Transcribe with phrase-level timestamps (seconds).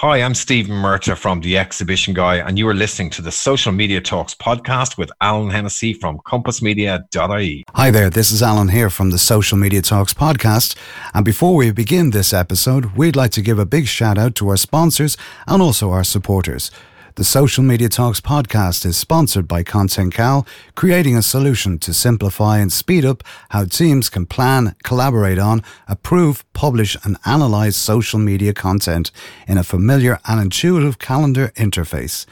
[0.00, 3.72] Hi, I'm Stephan Murtagh from The Exhibition Guy, and you are listening to the Social
[3.72, 7.64] Media Talks podcast with Alan Hennessy from compassmedia.ie.
[7.74, 10.76] Hi there, this is Alan here from the Social Media Talks podcast.
[11.14, 14.48] And before we begin this episode, we'd like to give a big shout out to
[14.50, 15.16] our sponsors
[15.48, 16.70] and also our supporters.
[17.18, 20.46] The Social Media Talks podcast is sponsored by ContentCal,
[20.76, 26.44] creating a solution to simplify and speed up how teams can plan, collaborate on, approve,
[26.52, 29.10] publish, and analyze social media content
[29.48, 32.24] in a familiar and intuitive calendar interface.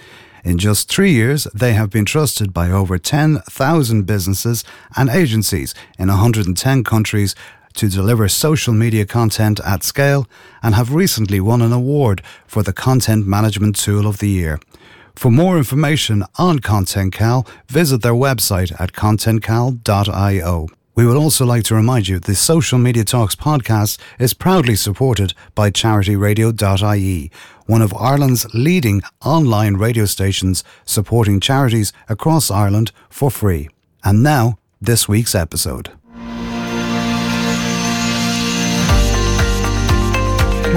[0.45, 4.63] In just three years, they have been trusted by over 10,000 businesses
[4.97, 7.35] and agencies in 110 countries
[7.77, 10.27] to deliver social media content at scale
[10.63, 14.59] and have recently won an award for the Content Management Tool of the Year.
[15.15, 20.67] For more information on ContentCal, visit their website at contentcal.io.
[20.95, 25.35] We would also like to remind you the Social Media Talks podcast is proudly supported
[25.55, 27.31] by charityradio.ie,
[27.67, 33.69] one of Ireland's leading online radio stations supporting charities across Ireland for free.
[34.05, 35.96] And now, this week's episode.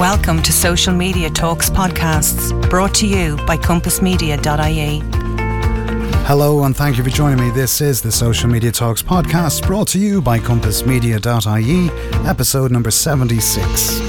[0.00, 5.02] Welcome to Social Media Talks podcasts, brought to you by compassmedia.ie.
[6.24, 7.50] Hello, and thank you for joining me.
[7.50, 14.00] This is the Social Media Talks podcast, brought to you by compassmedia.ie, episode number 76.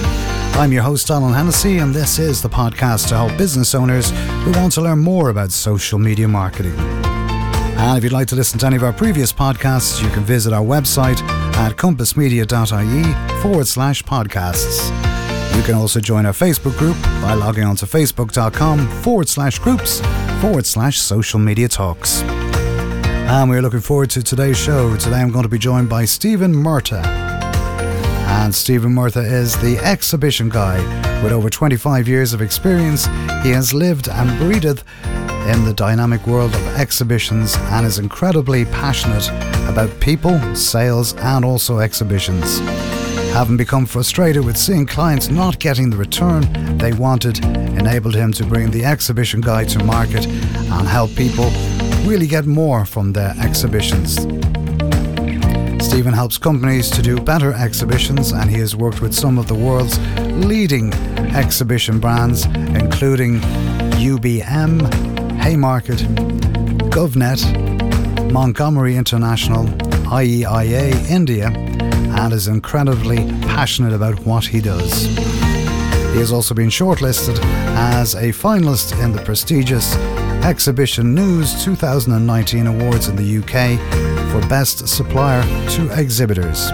[0.55, 4.11] I'm your host, Alan Hennessy, and this is the podcast to help business owners
[4.45, 6.79] who want to learn more about social media marketing.
[6.79, 10.53] And if you'd like to listen to any of our previous podcasts, you can visit
[10.53, 11.21] our website
[11.57, 15.10] at compassmedia.ie forward slash podcasts.
[15.55, 20.01] You can also join our Facebook group by logging on to facebook.com forward slash groups
[20.41, 22.23] forward slash social media talks.
[22.23, 24.95] And we're looking forward to today's show.
[24.97, 27.05] Today I'm going to be joined by Stephan Murtagh.
[27.05, 30.77] And Stephan Murtagh is the exhibition guy
[31.21, 33.05] with over 25 years of experience.
[33.43, 34.83] He has lived and breathed
[35.47, 39.29] in the dynamic world of exhibitions and is incredibly passionate
[39.69, 42.59] about people, sales, and also exhibitions
[43.33, 46.41] having become frustrated with seeing clients not getting the return
[46.77, 51.49] they wanted, enabled him to bring the exhibition guide to market and help people
[52.05, 54.15] really get more from their exhibitions.
[55.85, 59.55] Stephan helps companies to do better exhibitions, and he has worked with some of the
[59.55, 59.97] world's
[60.45, 60.93] leading
[61.33, 63.39] exhibition brands, including
[63.99, 64.93] UBM,
[65.41, 65.99] Haymarket,
[66.91, 69.65] GovNet, Montgomery International,
[70.11, 71.49] IEIA India,
[72.21, 75.05] and is incredibly passionate about what he does.
[75.05, 77.39] He has also been shortlisted
[77.75, 79.95] as a finalist in the prestigious
[80.43, 83.79] Exhibition News 2019 Awards in the UK
[84.29, 86.69] for Best Supplier to Exhibitors.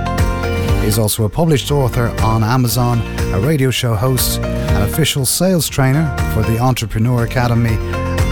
[0.84, 3.00] He's also a published author on Amazon,
[3.34, 7.78] a radio show host, an official sales trainer for the Entrepreneur Academy,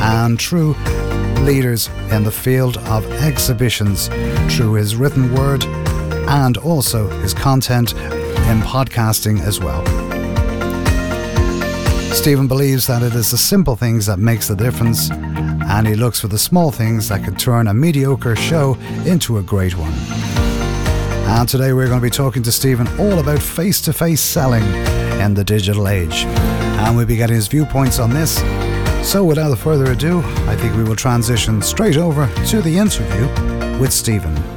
[0.01, 0.73] and true
[1.45, 4.09] leaders in the field of exhibitions
[4.53, 5.65] through his written word
[6.27, 9.85] and also his content in podcasting as well.
[12.13, 16.19] Stephan believes that it is the simple things that makes the difference, and he looks
[16.19, 18.75] for the small things that could turn a mediocre show
[19.05, 19.93] into a great one.
[21.27, 24.63] And today we're going to be talking to Stephan all about face to face selling
[25.19, 26.23] in the digital age.
[26.25, 28.37] And we'll be getting his viewpoints on this.
[29.05, 33.27] So without further ado, I think we will transition straight over to the interview
[33.79, 34.54] with Stephan.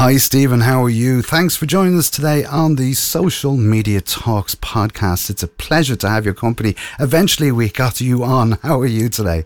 [0.00, 0.62] Hi, Stephan.
[0.62, 1.20] How are you?
[1.20, 5.28] Thanks for joining us today on the Social Media Talks podcast.
[5.28, 6.74] It's a pleasure to have your company.
[6.98, 8.52] Eventually, we got you on.
[8.62, 9.44] How are you today?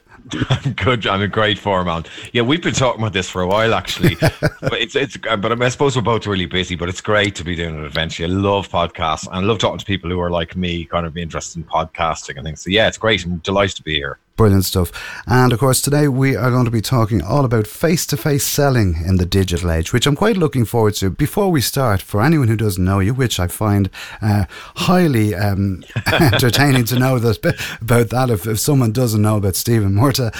[0.48, 1.08] I'm good.
[1.08, 2.04] I'm in great form, man.
[2.32, 4.14] Yeah, we've been talking about this for a while, actually.
[4.60, 5.18] but it's it's.
[5.28, 6.76] Uh, but I suppose we're both really busy.
[6.76, 8.32] But it's great to be doing it eventually.
[8.32, 9.26] I love podcasts.
[9.26, 12.36] and I love talking to people who are like me, kind of interested in podcasting
[12.36, 12.62] and things.
[12.62, 13.24] So yeah, it's great.
[13.24, 14.20] I'm delighted to be here.
[14.36, 14.90] Brilliant stuff.
[15.28, 18.44] And of course, today we are going to be talking all about face to face
[18.44, 21.08] selling in the digital age, which I'm quite looking forward to.
[21.08, 23.90] Before we start, for anyone who doesn't know you, which I find
[24.20, 27.44] uh, highly um, entertaining to know that,
[27.80, 30.34] about that, if, if someone doesn't know about Stephan Murtagh,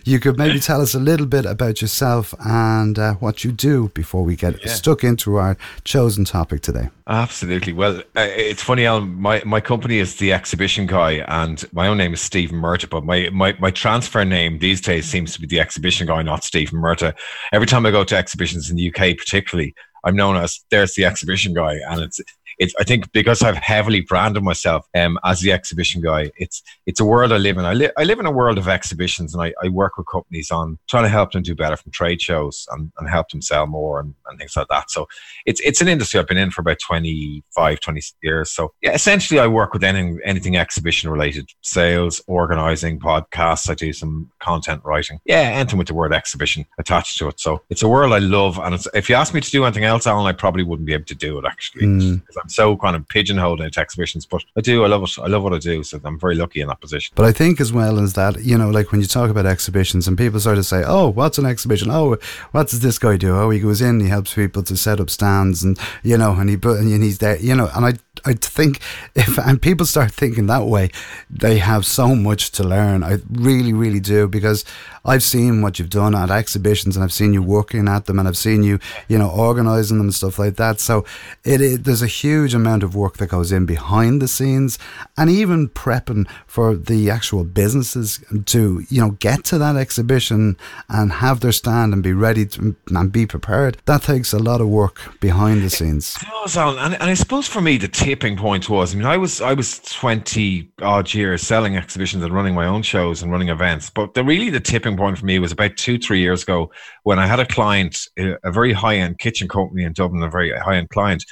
[0.06, 3.90] you could maybe tell us a little bit about yourself and uh, what you do
[3.90, 4.72] before we get yeah.
[4.72, 6.88] stuck into our chosen topic today.
[7.08, 7.72] Absolutely.
[7.72, 9.14] Well, uh, it's funny, Alan.
[9.14, 12.90] My my company is the Exhibition Guy, and my own name is Stephan Murtagh.
[12.90, 16.44] But my, my my transfer name these days seems to be the Exhibition Guy, not
[16.44, 17.14] Stephan Murtagh.
[17.52, 19.74] Every time I go to exhibitions in the UK, particularly,
[20.04, 22.20] I'm known as there's the Exhibition Guy, and it's
[22.58, 27.00] it's I think because I've heavily branded myself um, as the exhibition guy, it's it's
[27.00, 27.64] a world I live in.
[27.64, 30.50] I, li- I live in a world of exhibitions, and I, I work with companies
[30.50, 33.66] on trying to help them do better from trade shows and, and help them sell
[33.66, 34.90] more and, and things like that.
[34.90, 35.06] So
[35.44, 38.50] it's it's an industry I've been in for about 25, 20 years.
[38.50, 43.70] So yeah, essentially I work with anything anything exhibition related, sales, organizing, podcasts.
[43.70, 45.20] I do some content writing.
[45.24, 47.40] Yeah, anything with the word exhibition attached to it.
[47.40, 50.06] So it's a world I love, and if you ask me to do anything else,
[50.06, 51.86] Alan, I probably wouldn't be able to do it actually.
[51.86, 52.22] Mm.
[52.48, 54.84] So kind of pigeonholed into exhibitions, but I do.
[54.84, 55.18] I love it.
[55.18, 55.82] I love what I do.
[55.82, 57.12] So I'm very lucky in that position.
[57.16, 60.08] But I think as well as that, you know, like when you talk about exhibitions
[60.08, 61.90] and people sort of say, "Oh, what's an exhibition?
[61.90, 62.16] Oh,
[62.52, 63.36] what does this guy do?
[63.36, 66.50] Oh, he goes in, he helps people to set up stands, and you know, and
[66.50, 68.80] he and he's there, you know." And I I think
[69.14, 70.90] if and people start thinking that way,
[71.30, 73.02] they have so much to learn.
[73.02, 74.64] I really, really do because
[75.04, 78.26] I've seen what you've done at exhibitions and I've seen you working at them and
[78.26, 80.80] I've seen you, you know, organizing them and stuff like that.
[80.80, 81.04] So
[81.44, 84.78] it, it there's a huge amount of work that goes in behind the scenes
[85.16, 90.56] and even prepping for the actual businesses to, you know, get to that exhibition
[90.88, 93.78] and have their stand and be ready to, and be prepared.
[93.84, 96.16] That takes a lot of work behind the scenes.
[96.20, 96.78] It does, Alan.
[96.78, 99.52] And, and I suppose for me, the tipping point was, I mean, I was, I
[99.52, 104.14] was 20 odd years selling exhibitions and running my own shows and running events, but
[104.14, 106.70] the really the tipping point for me was about two, three years ago
[107.02, 110.56] when I had a client, a very high end kitchen company in Dublin, a very
[110.56, 111.24] high end client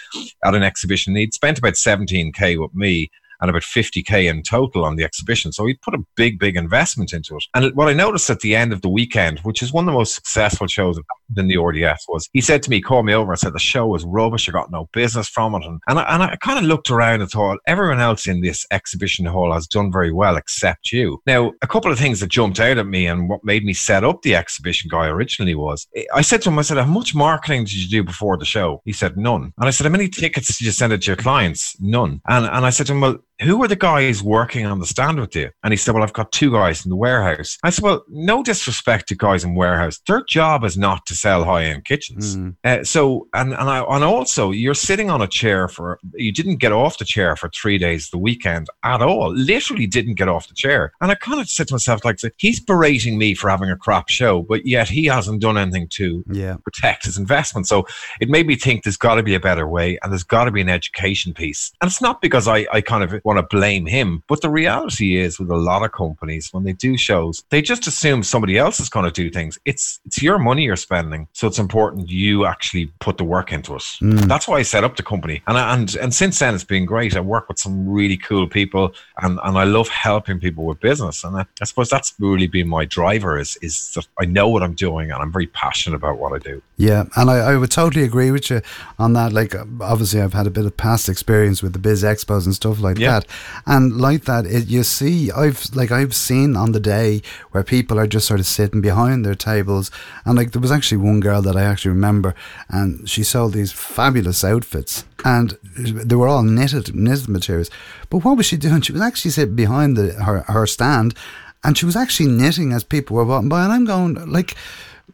[0.45, 1.15] at an exhibition.
[1.15, 3.09] He'd spent about 17K with me
[3.41, 5.53] and about 50k in total on the exhibition.
[5.53, 7.45] So he put a big, big investment into it.
[7.55, 9.99] And what I noticed at the end of the weekend, which is one of the
[9.99, 10.99] most successful shows
[11.37, 13.87] in the RDS, was he said to me, called me over and said, the show
[13.87, 14.49] was rubbish.
[14.49, 15.65] I got no business from it.
[15.65, 18.67] And, and I, and I kind of looked around and thought, everyone else in this
[18.71, 21.21] exhibition hall has done very well except you.
[21.27, 24.05] Now, a couple of things that jumped out at me and what made me set
[24.05, 27.65] up the exhibition guy originally was I said to him, I said, how much marketing
[27.65, 28.83] did you do before the show?
[28.85, 29.53] He said, none.
[29.59, 31.77] And I said, how many tickets did you send it to your clients?
[31.81, 32.21] None.
[32.29, 35.19] And, and I said to him, well, who are the guys working on the stand
[35.19, 35.51] with you?
[35.63, 37.59] And he said, Well, I've got two guys in the warehouse.
[37.65, 40.01] I said, Well, no disrespect to guys in warehouse.
[40.07, 42.37] Their job is not to sell high end kitchens.
[42.37, 42.57] Mm.
[42.65, 46.57] Uh, so, and and, I, and also, you're sitting on a chair for, you didn't
[46.57, 49.33] get off the chair for three days the weekend at all.
[49.33, 50.93] Literally didn't get off the chair.
[51.01, 54.09] And I kind of said to myself, like, he's berating me for having a crap
[54.09, 56.57] show, but yet he hasn't done anything to yeah.
[56.65, 57.67] protect his investment.
[57.67, 57.87] So
[58.21, 60.51] it made me think there's got to be a better way and there's got to
[60.51, 61.73] be an education piece.
[61.81, 64.23] And it's not because I, I kind of want to blame him.
[64.29, 67.87] But the reality is, with a lot of companies, when they do shows, they just
[67.87, 69.59] assume somebody else is going to do things.
[69.65, 73.75] It's it's your money you're spending, so it's important you actually put the work into
[73.75, 73.83] it.
[74.01, 74.27] Mm.
[74.29, 77.17] That's why I set up the company, and and and since then it's been great.
[77.17, 81.25] I work with some really cool people, and and I love helping people with business.
[81.25, 84.63] And I, I suppose that's really been my driver is is that I know what
[84.63, 86.63] I'm doing, and I'm very passionate about what I do.
[86.77, 88.61] Yeah, and I, I would totally agree with you
[88.99, 89.33] on that.
[89.33, 92.55] Like, uh, obviously, I've had a bit of past experience with the biz expos and
[92.55, 93.21] stuff like yeah.
[93.21, 93.27] that,
[93.65, 97.23] and like that, it, you see, I've like I've seen on the day
[97.53, 99.93] where people are just sort of sitting behind their tables,
[100.25, 102.35] and like there was actually one girl that I actually remember,
[102.69, 107.71] and she sold these fabulous outfits, and they were all knitted knitted materials.
[108.11, 108.81] But what was she doing?
[108.81, 111.15] She was actually sitting behind the, her her stand,
[111.63, 114.57] and she was actually knitting as people were walking by, and I'm going like,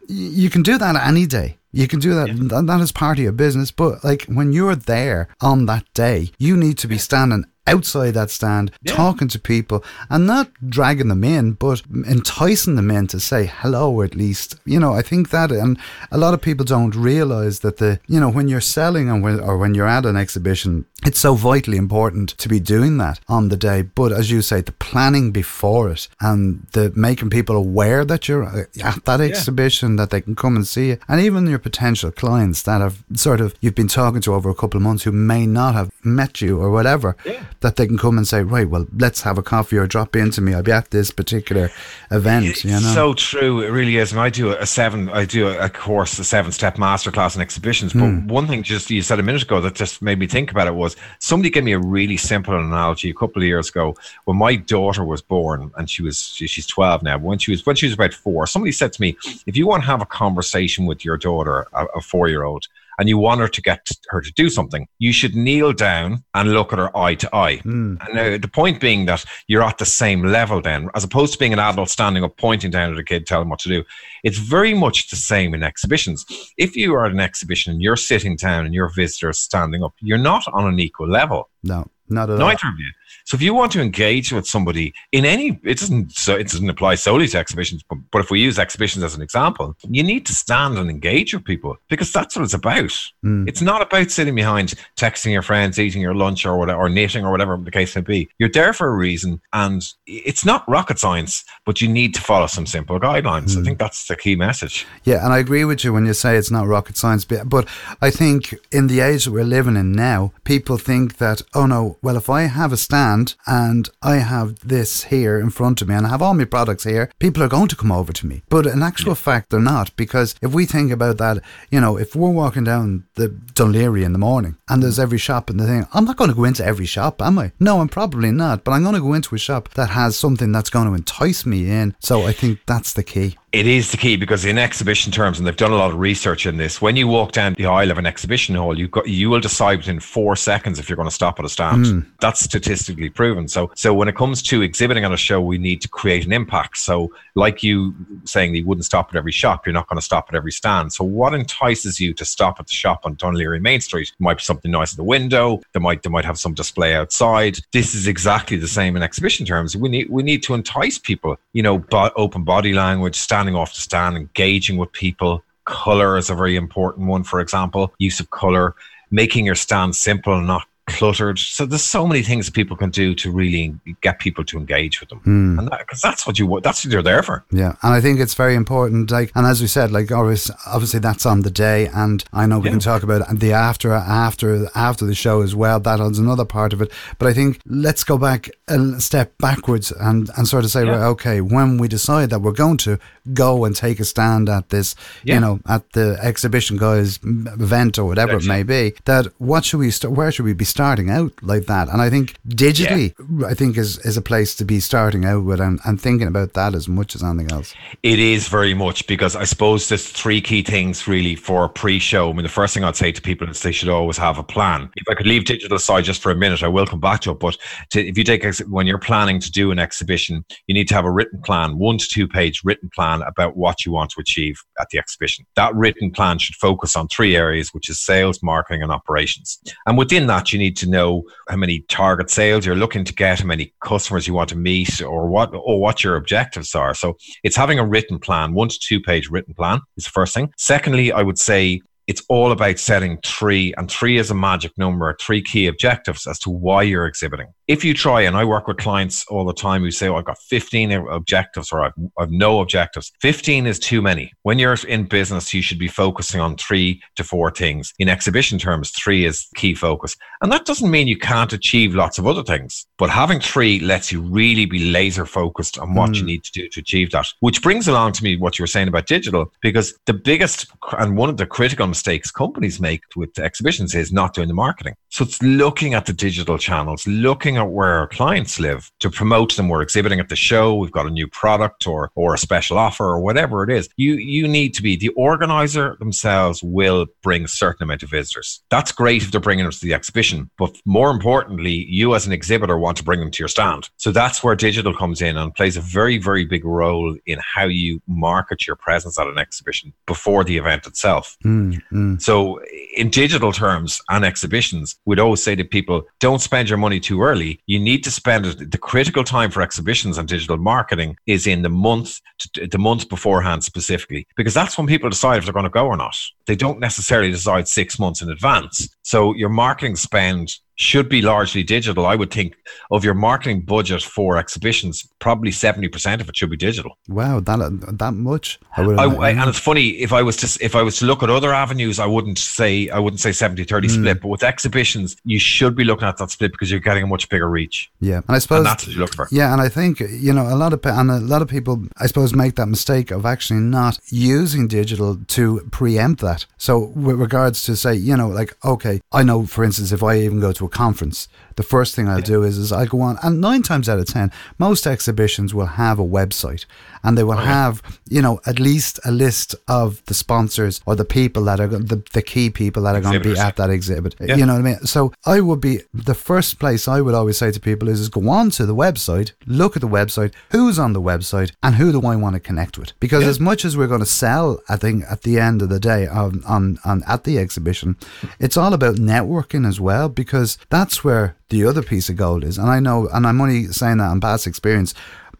[0.07, 1.57] you can do that any day.
[1.73, 2.27] You can do that.
[2.27, 2.61] Yeah.
[2.61, 3.71] That is part of your business.
[3.71, 8.29] But like when you're there on that day, you need to be standing outside that
[8.29, 8.93] stand, yeah.
[8.93, 14.01] talking to people and not dragging them in, but enticing them in to say hello
[14.01, 14.55] at least.
[14.65, 15.77] You know, I think that, and
[16.11, 19.39] a lot of people don't realize that the, you know, when you're selling and when,
[19.39, 23.49] or when you're at an exhibition, it's so vitally important to be doing that on
[23.49, 23.81] the day.
[23.81, 28.43] But as you say, the planning before it and the making people aware that you're
[28.43, 32.11] uh, at that exhibition, that they can come and see it, and even your potential
[32.11, 35.11] clients that have sort of you've been talking to over a couple of months who
[35.11, 37.15] may not have met you or whatever.
[37.25, 40.15] Yeah that they can come and say, right, well, let's have a coffee or drop
[40.15, 40.53] into me.
[40.53, 41.69] I'll be at this particular
[42.09, 42.47] event.
[42.47, 42.79] It's you know?
[42.79, 43.61] so true.
[43.61, 44.11] It really is.
[44.11, 47.93] And I do a seven, I do a course, a seven step masterclass in exhibitions.
[47.93, 48.27] But mm.
[48.27, 50.73] one thing just you said a minute ago that just made me think about it
[50.73, 54.55] was somebody gave me a really simple analogy a couple of years ago when my
[54.55, 57.19] daughter was born and she was, she's 12 now.
[57.19, 59.15] When she was, when she was about four, somebody said to me,
[59.45, 62.67] if you want to have a conversation with your daughter, a, a four year old,
[63.01, 66.53] and you want her to get her to do something, you should kneel down and
[66.53, 67.57] look at her eye to eye.
[67.65, 67.97] Mm.
[68.07, 71.39] And uh, the point being that you're at the same level then, as opposed to
[71.39, 73.83] being an adult standing up, pointing down at a kid, telling what to do.
[74.23, 76.27] It's very much the same in exhibitions.
[76.59, 79.83] If you are at an exhibition and you're sitting down and your visitor is standing
[79.83, 81.49] up, you're not on an equal level.
[81.63, 81.87] No.
[82.07, 82.73] Not at Neither all.
[82.73, 82.91] of you.
[83.25, 86.69] So if you want to engage with somebody in any, it doesn't so it doesn't
[86.69, 90.25] apply solely to exhibitions, but, but if we use exhibitions as an example, you need
[90.25, 92.91] to stand and engage with people because that's what it's about.
[93.25, 93.47] Mm.
[93.47, 97.25] It's not about sitting behind texting your friends, eating your lunch or whatever, or knitting
[97.25, 98.29] or whatever the case may be.
[98.39, 102.47] You're there for a reason, and it's not rocket science, but you need to follow
[102.47, 103.57] some simple guidelines.
[103.57, 104.85] I think that's the key message.
[105.03, 107.25] Yeah, and I agree with you when you say it's not rocket science.
[107.25, 107.67] But but
[108.01, 111.97] I think in the age that we're living in now, people think that, oh no,
[112.01, 115.95] well, if I have a stand and I have this here in front of me
[115.95, 118.43] and I have all my products here, people are going to come over to me.
[118.49, 119.95] But in actual fact, they're not.
[119.95, 124.05] Because if we think about that, you know, if we're walking down the Dún Laoghaire
[124.05, 126.43] in the morning and there's every shop in the thing, I'm not going to go
[126.43, 127.51] into every shop, am I?
[127.59, 128.63] No, I'm probably not.
[128.63, 131.45] But I'm going to go into a shop that has something that's going to entice
[131.45, 131.95] me in.
[131.99, 133.37] So I think that's the key.
[133.51, 136.45] It is the key because in exhibition terms, and they've done a lot of research
[136.45, 136.81] in this.
[136.81, 139.79] When you walk down the aisle of an exhibition hall, you got you will decide
[139.79, 141.85] within four seconds if you're going to stop at a stand.
[141.85, 141.99] Hmm.
[142.21, 143.49] That's statistically proven.
[143.49, 146.31] So, so when it comes to exhibiting on a show, we need to create an
[146.31, 146.77] impact.
[146.77, 147.93] So, like you
[148.23, 149.65] saying, you wouldn't stop at every shop.
[149.65, 150.93] You're not going to stop at every stand.
[150.93, 154.09] So, what entices you to stop at the shop on Dún Laoghaire Main Street?
[154.09, 155.61] It might be something nice in the window.
[155.73, 157.59] They might they might have some display outside.
[157.73, 159.75] This is exactly the same in exhibition terms.
[159.75, 161.37] We need we need to entice people.
[161.51, 165.43] You know, bo- open body language, standing off the stand, engaging with people.
[165.65, 167.23] Color is a very important one.
[167.23, 168.75] For example, use of color,
[169.09, 171.39] making your stand simple, not cluttered.
[171.39, 175.09] So there's so many things people can do to really get people to engage with
[175.09, 175.59] them, hmm.
[175.59, 177.43] and because that's what you that's what you're there for.
[177.51, 179.11] Yeah, and I think it's very important.
[179.11, 182.59] Like, and as we said, like obviously, obviously that's on the day, and I know
[182.59, 182.71] we Yeah.
[182.71, 185.79] can talk about the after, after, after the show as well.
[185.79, 186.91] That is another part of it.
[187.19, 190.91] But I think let's go back a step backwards and and sort of say, Yeah.
[190.91, 192.97] right, okay, when we decide that we're going to
[193.33, 195.35] go and take a stand at this, Yeah.
[195.35, 199.79] you know, at the exhibition guys event or whatever it may be, that what should
[199.79, 201.89] we, st- where should we be starting out like that?
[201.89, 203.13] And I think digitally,
[203.45, 206.53] I think is is a place to be starting out with and, and thinking about
[206.53, 207.73] that as much as anything else.
[208.03, 212.29] It is very much because I suppose there's three key things really for a pre-show.
[212.29, 214.43] I mean, the first thing I'd say to people is they should always have a
[214.43, 214.89] plan.
[214.95, 217.31] If I could leave digital aside just for a minute, I will come back to
[217.31, 217.39] it.
[217.39, 217.57] But
[217.91, 221.05] to, if you take when you're planning to do an exhibition, you need to have
[221.05, 224.61] a written plan, one to two page written plan about what you want to achieve
[224.79, 225.45] at the exhibition.
[225.55, 229.59] That written plan should focus on three areas, which is sales, marketing, and operations.
[229.85, 233.39] And within that, you need to know how many target sales you're looking to get,
[233.39, 236.93] how many customers you want to meet, or what or what your objectives are.
[236.93, 240.33] So it's having a written plan, one to two page written plan is the first
[240.33, 240.51] thing.
[240.57, 245.15] Secondly, I would say it's all about setting three, and three is a magic number,
[245.21, 247.47] three key objectives as to why you're exhibiting.
[247.71, 250.25] If you try, and I work with clients all the time who say, oh, I've
[250.25, 253.13] got 15 objectives or I've, I've no objectives.
[253.21, 254.33] 15 is too many.
[254.41, 257.93] When you're in business, you should be focusing on three to four things.
[257.97, 260.17] In exhibition terms, three is key focus.
[260.41, 264.11] And that doesn't mean you can't achieve lots of other things, but having three lets
[264.11, 266.25] you really be laser focused on what you mm.
[266.25, 267.27] need to do to achieve that.
[267.39, 270.67] Which brings along to me what you were saying about digital, because the biggest
[270.99, 274.95] and one of the critical mistakes companies make with exhibitions is not doing the marketing.
[275.07, 279.55] So it's looking at the digital channels, looking at where our clients live to promote
[279.55, 279.69] them.
[279.69, 283.05] We're exhibiting at the show, we've got a new product or or a special offer
[283.05, 283.89] or whatever it is.
[283.95, 288.61] You you need to be the organizer themselves will bring a certain amount of visitors.
[288.69, 292.33] That's great if they're bringing them to the exhibition, but more importantly, you as an
[292.33, 293.89] exhibitor want to bring them to your stand.
[293.97, 297.65] So that's where digital comes in and plays a very very big role in how
[297.65, 301.37] you market your presence at an exhibition before the event itself.
[301.45, 302.21] Mm, mm.
[302.21, 302.61] So,
[302.95, 307.21] in digital terms and exhibitions, we'd always say to people, don't spend your money too
[307.21, 307.50] early.
[307.65, 308.45] You need to spend.
[308.45, 312.19] The critical time for exhibitions and digital marketing is in the month,
[312.55, 315.97] the month beforehand specifically, because that's when people decide if they're going to go or
[315.97, 316.15] not.
[316.45, 318.89] They don't necessarily decide six months in advance.
[319.03, 322.05] So, your marketing spend should be largely digital.
[322.05, 322.57] I would think
[322.89, 326.97] of your marketing budget for exhibitions, probably 70% of it should be digital.
[327.07, 327.59] Wow, that
[327.99, 328.59] that much?
[328.75, 331.21] I I, I, and it's funny if I was to if I was to look
[331.21, 333.87] at other avenues, I wouldn't say I wouldn't say 70-30 hmm.
[333.87, 334.21] split.
[334.21, 337.29] But with exhibitions, you should be looking at that split because you're getting a much
[337.29, 339.27] bigger reach, yeah, and I suppose and that's what you look for.
[339.31, 342.07] Yeah, and I think you know a lot of and a lot of people, I
[342.07, 346.47] suppose, make that mistake of actually not using digital to preempt that.
[346.57, 350.17] So, with regards to say, you know, like okay, I know, for instance, if I
[350.17, 353.17] even go to a conference, the first thing I'll do is is I go on,
[353.23, 356.65] and nine times out of ten, most exhibitions will have a website,
[357.03, 361.05] and they will have you know at least a list of the sponsors or the
[361.05, 364.15] people that are the the key people that are going to be at that exhibit.
[364.19, 364.35] Yeah.
[364.35, 364.79] You know what I mean?
[364.85, 368.09] So I would be the first place I would always say to people is, is
[368.09, 371.91] go on to the website, look at the website, who's on the website, and who
[371.91, 372.97] do I want to connect with?
[372.99, 375.79] Because as much as we're going to sell, I think at the end of the
[375.79, 377.97] day on, on, on at the exhibition,
[378.39, 382.57] it's all about networking as well because that's where the other piece of gold is,
[382.57, 384.95] and I know, and I'm only saying that on past experience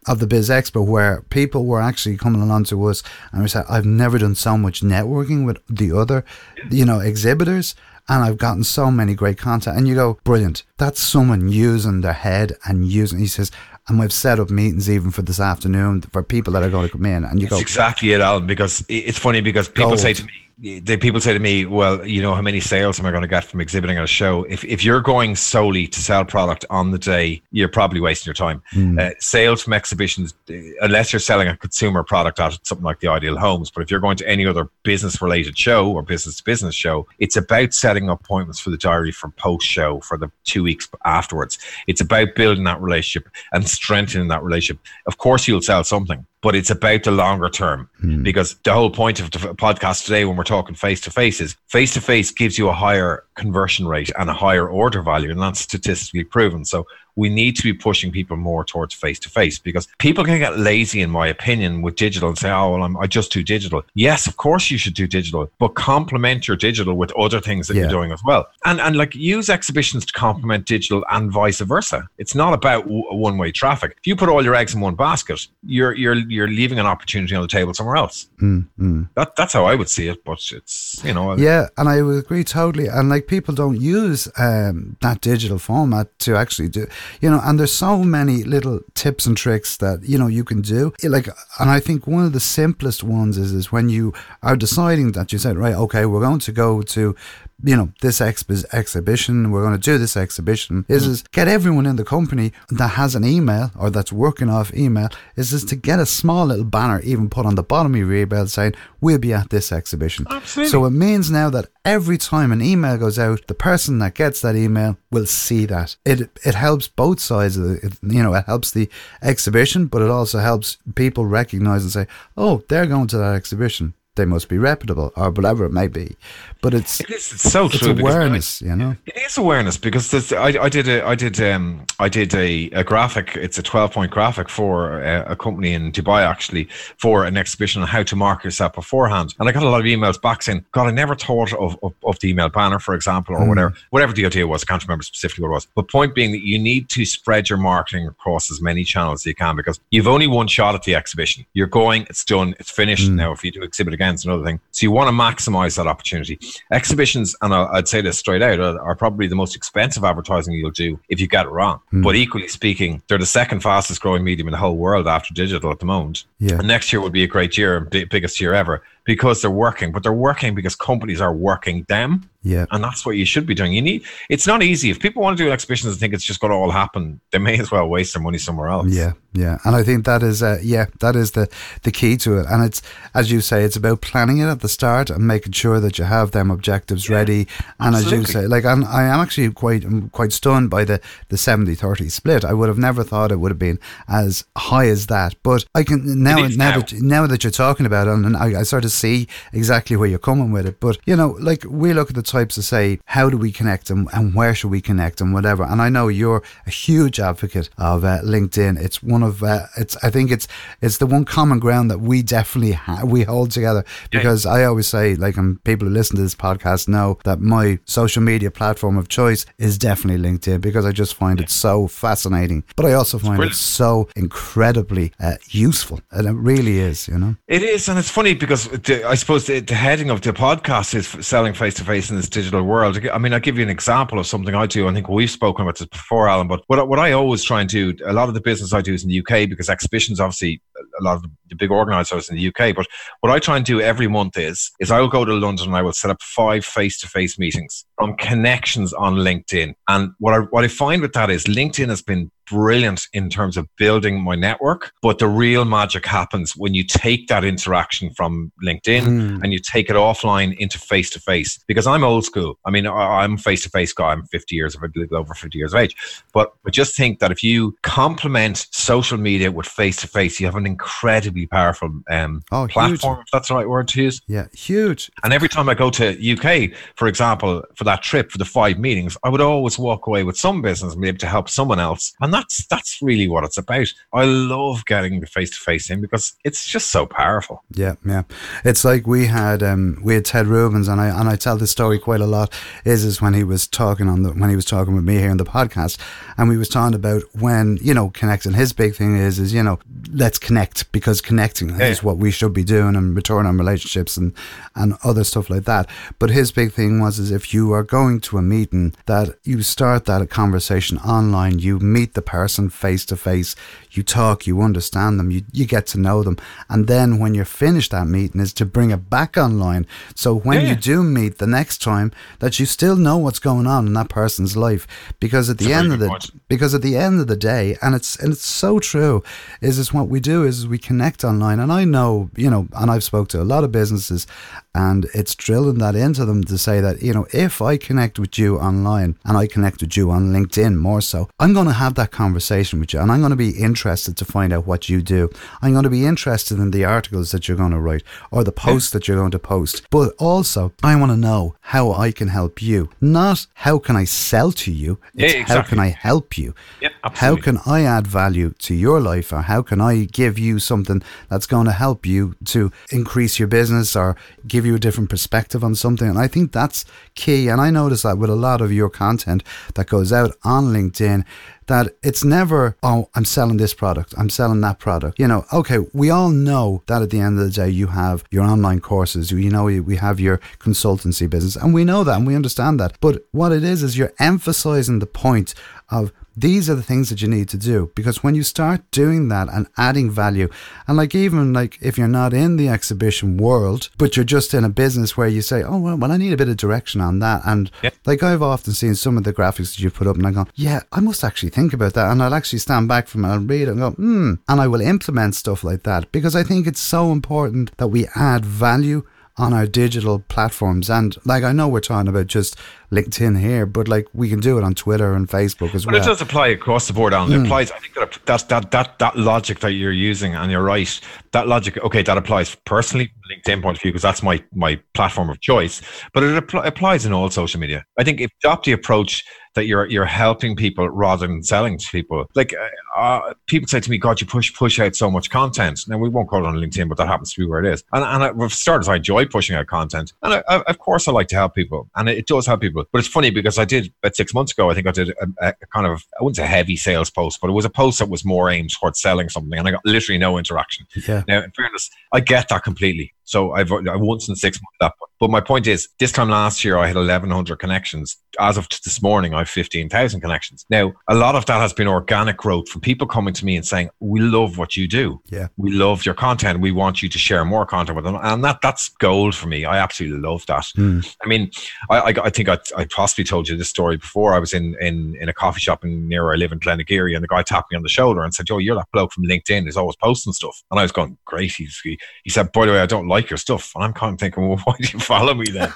[0.06, 3.02] of the Biz Expo where people were actually coming along to us
[3.32, 6.24] and we said, I've never done so much networking with the other,
[6.70, 7.74] you know, exhibitors
[8.08, 9.76] and I've gotten so many great content.
[9.76, 10.64] And you go, brilliant.
[10.76, 13.50] That's someone using their head and using, he says,
[13.88, 16.92] and we've set up meetings even for this afternoon for people that are going to
[16.92, 17.24] come in.
[17.24, 20.00] And you That's go, exactly it, Alan, because it's funny because people Gold.
[20.00, 23.06] say to me, they, people say to me, well, you know, how many sales am
[23.06, 24.44] I going to get from exhibiting at a show?
[24.44, 28.34] If, if you're going solely to sell product on the day, you're probably wasting your
[28.34, 28.62] time.
[28.98, 33.08] Uh, sales from exhibitions, uh, unless you're selling a consumer product at something like the
[33.08, 36.44] Ideal Homes, but if you're going to any other business related show or business to
[36.44, 40.30] business show, it's about setting up appointments for the diary for post show for the
[40.44, 41.58] two weeks afterwards.
[41.86, 44.82] It's about building that relationship and strengthening that relationship.
[45.06, 47.88] Of course, you'll sell something, but it's about the longer term.
[48.00, 48.22] Hmm.
[48.22, 51.56] Because the whole point of the podcast today when we're talking face to face is
[51.68, 55.40] face to face gives you a higher conversion rate and a higher order value and
[55.40, 56.64] that's statistically proven.
[56.64, 60.38] So we need to be pushing people more towards face to face because people can
[60.38, 63.42] get lazy in my opinion with digital and say oh well I'm, I just do
[63.42, 63.82] digital.
[63.94, 67.74] Yes of course you should do digital but complement your digital with other things that
[67.74, 67.82] Yeah.
[67.82, 68.46] you're doing as well.
[68.64, 72.08] And and like use exhibitions to complement digital and vice versa.
[72.18, 73.92] It's not about w- one way traffic.
[73.98, 77.34] If you put all your eggs in one basket you're you're you're leaving an opportunity
[77.34, 79.08] on the table somewhere else mm, mm.
[79.14, 82.18] that that's how I would see it, but it's you know Yeah, and I would
[82.24, 82.86] agree totally.
[82.86, 86.86] And like people don't use um, that digital format to actually do,
[87.20, 87.40] you know.
[87.42, 90.92] And there's so many little tips and tricks that you know you can do.
[91.02, 94.12] Like, and I think one of the simplest ones is is when you
[94.42, 97.14] are deciding that you said, right, okay, we're going to go to.
[97.64, 99.50] You know this exhibition.
[99.50, 100.84] We're going to do this exhibition.
[100.88, 104.74] Is is get everyone in the company that has an email or that's working off
[104.74, 105.08] email.
[105.36, 108.12] Is is to get a small little banner even put on the bottom of your
[108.14, 110.26] email saying we'll be at this exhibition.
[110.30, 110.70] Absolutely.
[110.70, 114.40] So it means now that every time an email goes out, the person that gets
[114.40, 115.96] that email will see that.
[116.04, 118.88] It it helps both sides of the, it, you know, it helps the
[119.22, 123.94] exhibition, but it also helps people recognize and say, oh, they're going to that exhibition.
[124.14, 126.16] They must be reputable or whatever it may be.
[126.60, 128.94] But it's it is it's so it's true awareness, you know.
[129.06, 132.64] It is awareness because there's, I, I did a I did um I did a,
[132.72, 133.34] a graphic.
[133.36, 137.80] It's a twelve point graphic for a, a company in Dubai actually for an exhibition
[137.80, 139.34] on how to market yourself beforehand.
[139.38, 141.94] And I got a lot of emails back saying, "God, I never thought of, of,
[142.04, 144.62] of the email banner, for example, or whatever whatever the idea was.
[144.62, 145.68] I can't remember specifically what it was.
[145.74, 149.26] But point being that you need to spread your marketing across as many channels as
[149.26, 151.46] you can because you've only one shot at the exhibition.
[151.54, 153.08] You're going, it's done, it's finished.
[153.08, 154.60] Now, if you do exhibit again, it's another thing.
[154.70, 156.38] So you want to maximize that opportunity.
[156.70, 160.54] Exhibitions, and I- I'd say this straight out, are, are probably the most expensive advertising
[160.54, 161.80] you'll do if you get it wrong.
[161.90, 162.02] Hmm.
[162.02, 165.70] But equally speaking, they're the second fastest growing medium in the whole world after digital
[165.70, 166.24] at the moment.
[166.38, 166.54] Yeah.
[166.58, 169.92] And next year would be a great year, big, biggest year ever, because they're working.
[169.92, 172.28] But they're working because companies are working them.
[172.44, 172.66] Yeah.
[172.72, 173.72] And that's what you should be doing.
[173.72, 174.04] You need.
[174.28, 174.90] It's not easy.
[174.90, 177.38] If people want to do exhibitions and think it's just going to all happen, they
[177.38, 178.88] may as well waste their money somewhere else.
[178.88, 181.48] Yeah, yeah, and I think that is, uh, yeah, that is the
[181.84, 182.46] the key to it.
[182.50, 182.82] And it's
[183.14, 186.04] as you say, it's about planning it at the start and making sure that you
[186.04, 187.46] have them objectives ready.
[187.78, 191.00] And as you say, like I'm, I am actually quite I'm quite stunned by the
[191.28, 192.44] the 70-30 split.
[192.44, 195.34] I would have never thought it would have been as high as that.
[195.42, 196.80] But I can now now now.
[196.80, 200.08] that now that you're talking about it, and I, I sort of see exactly where
[200.08, 200.80] you're coming with it.
[200.80, 203.90] But you know, like we look at the types to say, how do we connect
[203.90, 205.64] and, and where should we connect and whatever.
[205.64, 208.78] And I know you're a huge advocate of uh, LinkedIn.
[208.78, 210.48] It's one of uh, it's I think it's
[210.80, 214.86] it's the one common ground that we definitely ha- we hold together because I always
[214.86, 218.98] say like and people who listen to this podcast know that my social media platform
[218.98, 222.64] of choice is definitely LinkedIn because I just find it so fascinating.
[222.76, 227.08] But I also find it so incredibly uh, useful, and it really is.
[227.08, 227.36] You know.
[227.46, 230.94] It is, and it's funny because the, I suppose the, the heading of the podcast
[230.94, 232.98] is selling face to face in this digital world.
[233.08, 234.88] I mean, I'll give you an example of something I do.
[234.88, 236.48] I think we've spoken about this before, Alan.
[236.48, 238.94] But what what I always try and do, a lot of the business I do
[238.94, 240.60] is in the UK because exhibitions, obviously,
[241.00, 242.74] a lot of the big organisers in the UK.
[242.74, 242.86] But
[243.20, 245.76] what I try and do every month is is I will go to London and
[245.76, 249.74] I will set up five face to face meetings from connections on LinkedIn.
[249.88, 253.56] And what I what I find with that is LinkedIn has been brilliant in terms
[253.56, 254.92] of building my network.
[255.00, 259.42] But the real magic happens when you take that interaction from LinkedIn hmm.
[259.42, 261.58] and you take it offline into face to face.
[261.66, 262.58] Because I'm old school.
[262.66, 264.12] I mean, I'm face to face guy.
[264.12, 265.96] I'm 50 years of a little over 50 years of age.
[266.32, 270.46] But I just think that if you complement social media with face to face, you
[270.46, 273.16] have an incredibly powerful um, Oh, platform.
[273.16, 273.24] huge.
[273.26, 274.20] If that's the right word to use.
[274.26, 275.10] Yeah, huge.
[275.22, 278.78] And every time I go to UK, for example, for that trip for the five
[278.78, 281.78] meetings, I would always walk away with some business and be able to help someone
[281.80, 282.12] else.
[282.20, 283.88] And that's that's really what it's about.
[284.12, 287.62] I love getting the face to face in because it's just so powerful.
[287.74, 288.22] Yeah, yeah.
[288.64, 291.70] It's like we had um we had Ted Rubin and I and I tell this
[291.70, 292.52] story quite a lot
[292.84, 295.30] is is when he was talking on the when he was talking with me here
[295.30, 295.98] in the podcast
[296.36, 299.62] and we was talking about when, you know, connecting his big thing is is, you
[299.62, 299.78] know,
[300.12, 300.61] let's connect
[300.92, 302.04] because connecting Yeah, is yeah.
[302.06, 304.32] what we should be doing and return on relationships and
[304.74, 305.88] and other stuff like that.
[306.18, 309.62] But his big thing was is if you are going to a meeting that you
[309.62, 313.54] start that conversation online, you meet the person face to face,
[313.94, 316.36] you talk, you understand them, you, you get to know them.
[316.68, 319.86] And then when you're finished that meeting is to bring it back online.
[320.14, 320.70] So when Yeah.
[320.70, 324.08] you do meet the next time that you still know what's going on in that
[324.08, 324.86] person's life.
[325.20, 326.30] Because at the That's end of the point.
[326.48, 329.22] because at the end of the day, and it's and it's so true,
[329.60, 331.60] is is what we do is we connect online.
[331.60, 334.26] And I know, you know, and I've spoke to a lot of businesses
[334.74, 338.38] and it's drilling that into them to say that, you know, if I connect with
[338.38, 341.94] you online and I connect with you on LinkedIn more so, I'm going to have
[341.96, 345.02] that conversation with you and I'm going to be interested to find out what you
[345.02, 345.30] do.
[345.60, 348.52] I'm going to be interested in the articles that you're going to write or the
[348.52, 349.88] posts that you're going to post.
[349.90, 354.04] But also, I want to know how I can help you, not how can I
[354.04, 354.98] sell to you.
[355.14, 356.54] Yeah, It's how can I help you?
[356.80, 360.58] Yeah, How can I add value to your life or how can I give you
[360.58, 364.16] something that's going to help you to increase your business or
[364.62, 366.08] give you a different perspective on something?
[366.08, 366.84] And I think that's
[367.16, 367.48] key.
[367.48, 369.42] And I notice that with a lot of your content
[369.74, 371.24] that goes out on LinkedIn
[371.66, 375.18] that it's never, oh, I'm selling this product, I'm selling that product.
[375.18, 378.24] You know, okay, we all know that at the end of the day, you have
[378.30, 382.26] your online courses, you know, we have your consultancy business, and we know that and
[382.26, 382.98] we understand that.
[383.00, 385.54] But what it is, is you're emphasizing the point
[385.88, 389.28] of these are the things that you need to do because when you start doing
[389.28, 390.48] that and adding value
[390.86, 394.64] and like even like if you're not in the exhibition world but you're just in
[394.64, 397.18] a business where you say oh well, well i need a bit of direction on
[397.18, 397.90] that and Yeah.
[398.06, 400.46] like i've often seen some of the graphics that you put up and i go
[400.54, 403.50] yeah i must actually think about that and i'll actually stand back from it and
[403.50, 406.66] read it and go hmm and i will implement stuff like that because i think
[406.66, 409.04] it's so important that we add value
[409.38, 412.56] on our digital platforms and like I know we're talking about just
[412.90, 416.02] LinkedIn here but like we can do it on Twitter and Facebook as But well
[416.02, 417.32] it does apply across the board, Alan.
[417.32, 417.40] Hmm.
[417.40, 417.70] It applies.
[417.70, 421.00] I think that that that that that logic that you're using, and you're right.
[421.32, 425.30] That logic, okay, that applies personally, LinkedIn point of view, because that's my my platform
[425.30, 425.80] of choice.
[426.12, 427.84] But it appl- applies in all social media.
[427.98, 431.78] I think if you adopt the approach that you're you're helping people rather than selling
[431.78, 432.24] to people.
[432.34, 435.80] Like uh, uh, people say to me, "God, you push push out so much content."
[435.88, 437.84] Now we won't call it on LinkedIn, but that happens to be where it is.
[437.92, 441.06] And and I, for starters, I enjoy pushing out content, and I, I, of course
[441.08, 442.84] I like to help people, and it, it does help people.
[442.92, 444.70] But it's funny because I did about six months ago.
[444.70, 447.40] I think I did a, a, a kind of I wouldn't say heavy sales post,
[447.40, 449.84] but it was a post that was more aimed towards selling something, and I got
[449.84, 450.86] literally no interaction.
[451.06, 453.12] yeah Now, in fairness, I get that completely.
[453.24, 454.92] So I've I once in six months that.
[455.20, 458.16] But my point is, this time last year I had 1,100 connections.
[458.40, 460.66] As of this morning, I have 15,000 connections.
[460.68, 463.64] Now, a lot of that has been organic growth from people coming to me and
[463.64, 465.20] saying, "We love what you do.
[465.30, 465.48] Yeah.
[465.56, 466.60] we love your content.
[466.60, 469.64] We want you to share more content with them." And that that's gold for me.
[469.64, 470.64] I absolutely love that.
[470.76, 471.16] Mm.
[471.22, 471.50] I mean,
[471.88, 474.34] I, I, I think I, I possibly told you this story before.
[474.34, 477.14] I was in, in, in a coffee shop in near where I live in Glenageary,
[477.14, 479.24] and the guy tapped me on the shoulder and said, "Yo, you're that bloke from
[479.24, 482.66] LinkedIn He's always posting stuff." And I was going, "Great." He's, he, he said, "By
[482.66, 484.88] the way, I don't like your stuff," and I'm kind of thinking, "Well, why do
[484.92, 485.72] you follow me then?"